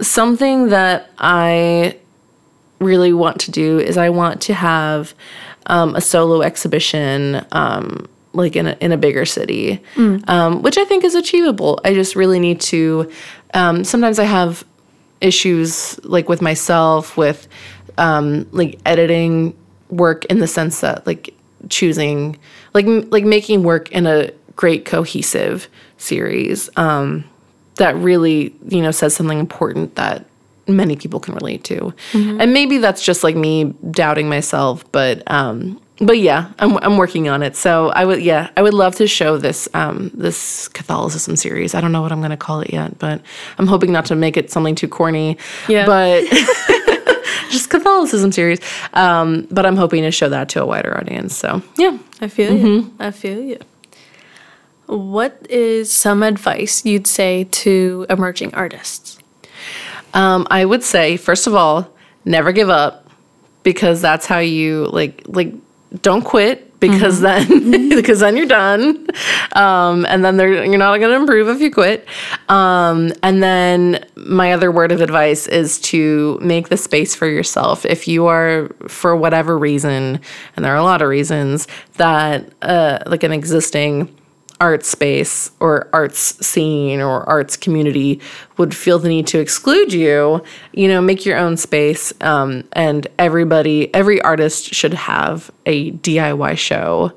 Something 0.00 0.68
that 0.68 1.10
I 1.18 1.96
really 2.80 3.14
want 3.14 3.40
to 3.40 3.50
do 3.50 3.78
is 3.78 3.96
I 3.96 4.10
want 4.10 4.42
to 4.42 4.54
have 4.54 5.14
um, 5.66 5.94
a 5.96 6.00
solo 6.02 6.42
exhibition 6.42 7.42
um, 7.52 8.06
like 8.34 8.56
in 8.56 8.66
a, 8.66 8.76
in 8.82 8.92
a 8.92 8.98
bigger 8.98 9.24
city, 9.24 9.80
um, 10.28 10.60
which 10.60 10.76
I 10.76 10.84
think 10.84 11.02
is 11.02 11.14
achievable. 11.14 11.80
I 11.82 11.94
just 11.94 12.14
really 12.14 12.38
need 12.38 12.60
to. 12.72 13.10
Um, 13.54 13.84
sometimes 13.84 14.18
I 14.18 14.24
have 14.24 14.64
issues 15.22 15.98
like 16.04 16.28
with 16.28 16.42
myself 16.42 17.16
with 17.16 17.48
um, 17.96 18.46
like 18.52 18.78
editing 18.84 19.56
work 19.88 20.26
in 20.26 20.40
the 20.40 20.46
sense 20.46 20.80
that 20.82 21.06
like 21.06 21.32
choosing 21.70 22.38
like 22.74 22.84
m- 22.84 23.08
like 23.08 23.24
making 23.24 23.62
work 23.62 23.90
in 23.92 24.06
a 24.06 24.30
great 24.56 24.84
cohesive 24.84 25.68
series 25.98 26.68
um, 26.76 27.24
that 27.76 27.94
really 27.96 28.54
you 28.68 28.82
know 28.82 28.90
says 28.90 29.14
something 29.14 29.38
important 29.38 29.94
that 29.94 30.26
many 30.68 30.96
people 30.96 31.20
can 31.20 31.34
relate 31.34 31.64
to. 31.64 31.94
And 32.12 32.52
maybe 32.52 32.78
that's 32.78 33.04
just 33.04 33.22
like 33.22 33.36
me 33.36 33.74
doubting 33.90 34.28
myself, 34.28 34.90
but 34.92 35.22
um 35.30 35.80
but 35.98 36.18
yeah, 36.18 36.52
I'm 36.58 36.76
I'm 36.78 36.98
working 36.98 37.28
on 37.28 37.42
it. 37.42 37.56
So 37.56 37.88
I 37.90 38.04
would 38.04 38.22
yeah, 38.22 38.50
I 38.56 38.62
would 38.62 38.74
love 38.74 38.96
to 38.96 39.06
show 39.06 39.38
this 39.38 39.68
um 39.74 40.10
this 40.14 40.68
Catholicism 40.68 41.36
series. 41.36 41.74
I 41.74 41.80
don't 41.80 41.92
know 41.92 42.02
what 42.02 42.12
I'm 42.12 42.20
going 42.20 42.30
to 42.30 42.36
call 42.36 42.60
it 42.60 42.72
yet, 42.72 42.98
but 42.98 43.22
I'm 43.58 43.66
hoping 43.66 43.92
not 43.92 44.06
to 44.06 44.14
make 44.14 44.36
it 44.36 44.50
something 44.50 44.74
too 44.74 44.88
corny. 44.88 45.38
Yeah. 45.68 45.86
But 45.86 46.24
just 47.50 47.70
Catholicism 47.70 48.32
series. 48.32 48.60
Um 48.92 49.46
but 49.50 49.64
I'm 49.64 49.76
hoping 49.76 50.02
to 50.02 50.10
show 50.10 50.28
that 50.28 50.48
to 50.50 50.62
a 50.62 50.66
wider 50.66 50.96
audience. 50.96 51.36
So, 51.36 51.62
yeah. 51.78 51.98
I 52.20 52.28
feel 52.28 52.56
you. 52.56 52.94
I 52.98 53.10
feel 53.10 53.40
you. 53.40 53.58
What 54.86 55.46
is 55.50 55.92
some 55.92 56.22
advice 56.22 56.84
you'd 56.84 57.06
say 57.06 57.44
to 57.44 58.06
emerging 58.08 58.54
artists? 58.54 59.18
Um, 60.14 60.46
I 60.50 60.64
would 60.64 60.82
say, 60.82 61.16
first 61.16 61.46
of 61.46 61.54
all, 61.54 61.90
never 62.24 62.52
give 62.52 62.70
up 62.70 63.10
because 63.62 64.00
that's 64.00 64.26
how 64.26 64.38
you 64.38 64.86
like 64.86 65.22
like 65.26 65.52
don't 66.02 66.22
quit 66.22 66.66
because 66.80 67.20
then 67.20 67.88
because 67.88 68.20
then 68.20 68.36
you're 68.36 68.46
done. 68.46 69.06
Um, 69.52 70.06
and 70.06 70.24
then 70.24 70.38
you're 70.38 70.78
not 70.78 70.98
going 70.98 71.10
to 71.10 71.16
improve 71.16 71.48
if 71.48 71.60
you 71.60 71.70
quit. 71.70 72.06
Um, 72.48 73.12
and 73.22 73.42
then 73.42 74.04
my 74.16 74.52
other 74.52 74.70
word 74.70 74.92
of 74.92 75.00
advice 75.00 75.46
is 75.46 75.80
to 75.80 76.38
make 76.42 76.68
the 76.68 76.76
space 76.76 77.14
for 77.14 77.26
yourself. 77.26 77.84
If 77.84 78.06
you 78.06 78.26
are 78.26 78.68
for 78.88 79.16
whatever 79.16 79.58
reason, 79.58 80.20
and 80.54 80.64
there 80.64 80.72
are 80.72 80.78
a 80.78 80.84
lot 80.84 81.02
of 81.02 81.08
reasons 81.08 81.66
that 81.96 82.52
uh, 82.62 82.98
like 83.06 83.22
an 83.22 83.32
existing 83.32 84.15
art 84.60 84.84
space 84.84 85.50
or 85.60 85.88
arts 85.92 86.46
scene 86.46 87.00
or 87.00 87.28
arts 87.28 87.56
community 87.56 88.20
would 88.56 88.74
feel 88.74 88.98
the 88.98 89.08
need 89.08 89.26
to 89.28 89.38
exclude 89.38 89.92
you, 89.92 90.42
you 90.72 90.88
know, 90.88 91.00
make 91.00 91.26
your 91.26 91.36
own 91.36 91.56
space. 91.56 92.12
Um, 92.20 92.64
and 92.72 93.06
everybody, 93.18 93.94
every 93.94 94.20
artist 94.22 94.74
should 94.74 94.94
have 94.94 95.50
a 95.66 95.92
DIY 95.92 96.56
show. 96.58 97.12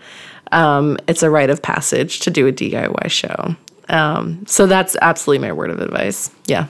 Um, 0.52 0.98
it's 1.08 1.24
a 1.24 1.30
rite 1.30 1.50
of 1.50 1.62
passage 1.62 2.20
to 2.22 2.32
do 2.32 2.48
a 2.48 2.52
DIY 2.52 3.10
show. 3.10 3.56
Um, 3.88 4.46
so 4.46 4.68
that's 4.68 4.96
absolutely 5.02 5.48
my 5.48 5.54
word 5.54 5.70
of 5.70 5.80
advice. 5.80 6.32
Yeah. 6.46 6.68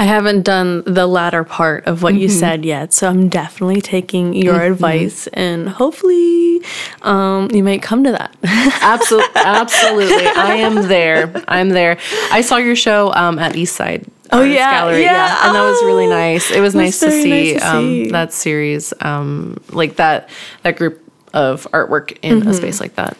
I 0.00 0.04
haven't 0.04 0.42
done 0.42 0.84
the 0.86 1.08
latter 1.08 1.42
part 1.42 1.86
of 1.86 2.04
what 2.04 2.14
you 2.14 2.28
said 2.28 2.64
yet, 2.64 2.92
so 2.92 3.08
I'm 3.08 3.28
definitely 3.28 3.80
taking 3.80 4.32
your 4.32 4.62
advice 4.62 5.26
and 5.28 5.68
hopefully 5.68 6.37
um, 7.02 7.50
you 7.52 7.62
might 7.62 7.82
come 7.82 8.04
to 8.04 8.12
that. 8.12 8.34
Absolutely. 8.82 9.30
absolutely. 9.34 10.26
I 10.26 10.54
am 10.56 10.88
there. 10.88 11.32
I'm 11.48 11.68
there. 11.70 11.98
I 12.30 12.40
saw 12.40 12.56
your 12.56 12.76
show 12.76 13.12
um, 13.14 13.38
at 13.38 13.52
Eastside. 13.54 14.06
Oh, 14.30 14.38
Artist 14.40 14.56
yeah, 14.56 14.70
Gallery. 14.80 15.02
yeah. 15.02 15.46
and 15.46 15.54
that 15.54 15.62
was 15.62 15.82
really 15.84 16.06
Oh, 16.06 16.10
nice. 16.10 16.50
It 16.50 16.60
was 16.60 16.74
it 16.74 16.78
was 16.78 17.00
nice 17.00 17.00
to 17.00 17.10
see, 17.10 17.52
nice 17.54 17.62
to 17.62 17.76
um, 17.76 18.08
that 18.10 18.32
series, 18.32 18.92
um, 19.00 19.56
like 19.70 19.96
that 19.96 20.28
that 20.64 20.76
group 20.76 21.02
of 21.34 21.66
artwork 21.72 22.16
in 22.22 22.40
Mm-hmm. 22.40 22.48
a 22.48 22.54
space 22.54 22.80
like 22.80 22.94
that. 22.96 23.16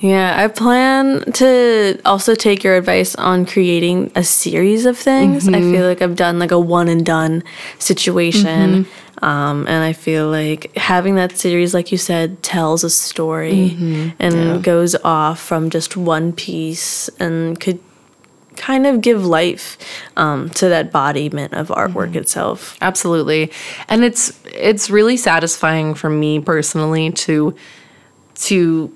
Yeah, 0.00 0.34
I 0.36 0.48
plan 0.48 1.22
to 1.34 2.00
also 2.04 2.34
take 2.34 2.62
your 2.64 2.76
advice 2.76 3.14
on 3.16 3.46
creating 3.46 4.10
a 4.16 4.22
series 4.24 4.84
of 4.86 4.98
things. 4.98 5.48
I 5.48 5.60
feel 5.60 5.86
like 5.86 6.02
I've 6.02 6.16
done 6.16 6.38
like 6.40 6.50
a 6.52 6.58
one 6.60 6.88
and 6.88 7.04
done 7.06 7.42
situation. 7.78 8.86
Um, 9.22 9.66
and 9.68 9.84
I 9.84 9.92
feel 9.92 10.28
like 10.28 10.76
having 10.76 11.14
that 11.14 11.38
series, 11.38 11.72
like 11.74 11.92
you 11.92 11.98
said, 11.98 12.42
tells 12.42 12.82
a 12.82 12.90
story 12.90 13.76
and 14.18 14.62
goes 14.64 14.96
off 14.96 15.40
from 15.40 15.70
just 15.70 15.96
one 15.96 16.32
piece 16.32 17.08
and 17.20 17.58
could 17.58 17.78
kind 18.56 18.86
of 18.86 19.00
give 19.00 19.24
life 19.24 19.78
um, 20.16 20.50
to 20.50 20.68
that 20.68 20.86
embodiment 20.86 21.54
of 21.54 21.68
artwork 21.68 22.14
itself. 22.16 22.76
Absolutely. 22.80 23.50
And 23.88 24.04
it's 24.04 24.38
it's 24.46 24.90
really 24.90 25.16
satisfying 25.16 25.94
for 25.94 26.10
me 26.10 26.40
personally 26.40 27.10
to 27.12 27.54
to 28.34 28.92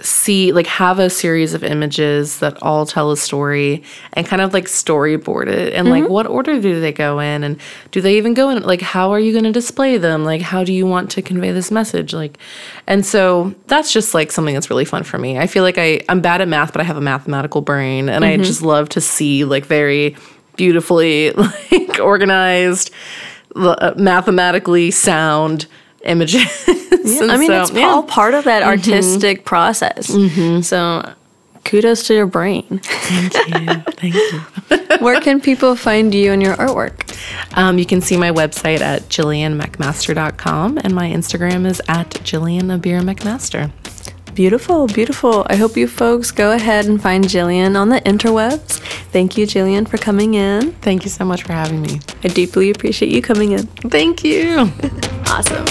see 0.00 0.52
like 0.52 0.66
have 0.66 0.98
a 0.98 1.10
series 1.10 1.54
of 1.54 1.64
images 1.64 2.38
that 2.40 2.62
all 2.62 2.86
tell 2.86 3.10
a 3.10 3.16
story 3.16 3.82
and 4.12 4.26
kind 4.26 4.42
of 4.42 4.52
like 4.52 4.66
storyboard 4.66 5.48
it. 5.48 5.72
And 5.72 5.90
like 5.90 6.08
what 6.08 6.26
order 6.26 6.60
do 6.60 6.80
they 6.80 6.92
go 6.92 7.18
in? 7.18 7.42
And 7.42 7.58
do 7.90 8.00
they 8.00 8.16
even 8.18 8.34
go 8.34 8.50
in? 8.50 8.62
Like 8.62 8.80
how 8.80 9.10
are 9.10 9.18
you 9.18 9.32
going 9.32 9.44
to 9.44 9.52
display 9.52 9.96
them? 9.96 10.24
Like 10.24 10.42
how 10.42 10.64
do 10.64 10.72
you 10.72 10.86
want 10.86 11.10
to 11.12 11.22
convey 11.22 11.50
this 11.50 11.70
message? 11.70 12.12
Like 12.14 12.38
and 12.86 13.04
so 13.04 13.54
that's 13.66 13.92
just 13.92 14.14
like 14.14 14.30
something 14.30 14.54
that's 14.54 14.70
really 14.70 14.84
fun 14.84 15.02
for 15.02 15.18
me. 15.18 15.38
I 15.38 15.46
feel 15.46 15.62
like 15.64 15.78
i 15.78 16.00
i'm 16.08 16.20
bad 16.20 16.40
at 16.40 16.48
math 16.48 16.72
but 16.72 16.80
i 16.80 16.84
have 16.84 16.96
a 16.96 17.00
mathematical 17.00 17.60
brain 17.60 18.08
and 18.08 18.24
i 18.24 18.36
just 18.36 18.62
love 18.62 18.88
to 18.90 19.00
see 19.00 19.44
like 19.44 19.64
very 19.64 20.16
beautifully 20.56 21.30
like 21.32 22.00
organized 22.00 22.90
uh, 23.56 23.94
mathematically 23.96 24.90
sound 24.90 25.66
images 26.04 26.64
And 26.66 27.30
I 27.30 27.36
mean, 27.38 27.48
so, 27.48 27.62
it's 27.62 27.70
yeah. 27.72 27.86
all 27.86 28.02
part 28.02 28.34
of 28.34 28.44
that 28.44 28.62
artistic 28.62 29.44
process. 29.44 30.14
So 30.66 31.14
kudos 31.64 32.06
to 32.06 32.14
your 32.14 32.26
brain. 32.26 32.80
Thank 32.82 34.14
you. 34.14 34.40
Where 35.00 35.20
can 35.20 35.40
people 35.40 35.76
find 35.76 36.14
you 36.14 36.32
and 36.32 36.42
your 36.42 36.56
artwork? 36.56 37.14
Um, 37.56 37.78
you 37.78 37.86
can 37.86 38.00
see 38.00 38.16
my 38.16 38.30
website 38.30 38.80
at 38.80 39.02
jillianmcmaster.com 39.02 40.78
and 40.78 40.94
my 40.94 41.08
Instagram 41.10 41.66
is 41.66 41.82
at 41.88 42.10
jillianabira 42.10 43.02
MacMaster. 43.02 43.70
Beautiful, 44.38 44.86
beautiful. 44.86 45.44
I 45.50 45.56
hope 45.56 45.76
you 45.76 45.88
folks 45.88 46.30
go 46.30 46.52
ahead 46.52 46.86
and 46.86 47.02
find 47.02 47.24
Jillian 47.24 47.76
on 47.76 47.88
the 47.88 48.00
interwebs. 48.02 48.78
Thank 49.10 49.36
you, 49.36 49.48
Jillian, 49.48 49.88
for 49.88 49.98
coming 49.98 50.34
in. 50.34 50.70
Thank 50.74 51.02
you 51.02 51.10
so 51.10 51.24
much 51.24 51.42
for 51.42 51.52
having 51.54 51.82
me. 51.82 51.98
I 52.22 52.28
deeply 52.28 52.70
appreciate 52.70 53.10
you 53.10 53.20
coming 53.20 53.50
in. 53.50 53.66
Thank 53.66 54.22
you. 54.22 54.70
Awesome. 55.26 55.66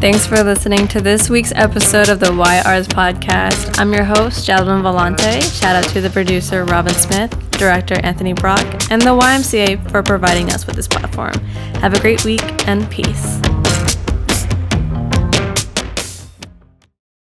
Thanks 0.00 0.26
for 0.26 0.42
listening 0.42 0.88
to 0.88 1.00
this 1.00 1.30
week's 1.30 1.52
episode 1.54 2.08
of 2.08 2.18
the 2.18 2.34
Y 2.34 2.62
Arts 2.66 2.88
Podcast. 2.88 3.78
I'm 3.78 3.92
your 3.92 4.04
host, 4.04 4.44
Jasmine 4.44 4.82
Volante. 4.82 5.40
Shout 5.60 5.76
out 5.76 5.88
to 5.92 6.00
the 6.00 6.10
producer, 6.10 6.64
Robin 6.64 6.94
Smith, 6.94 7.30
director, 7.52 7.94
Anthony 8.02 8.32
Brock, 8.32 8.66
and 8.90 9.00
the 9.00 9.16
YMCA 9.16 9.88
for 9.92 10.02
providing 10.02 10.50
us 10.50 10.66
with 10.66 10.74
this 10.74 10.88
platform. 10.88 11.38
Have 11.80 11.94
a 11.94 12.00
great 12.00 12.24
week 12.24 12.42
and 12.66 12.90
peace. 12.90 13.40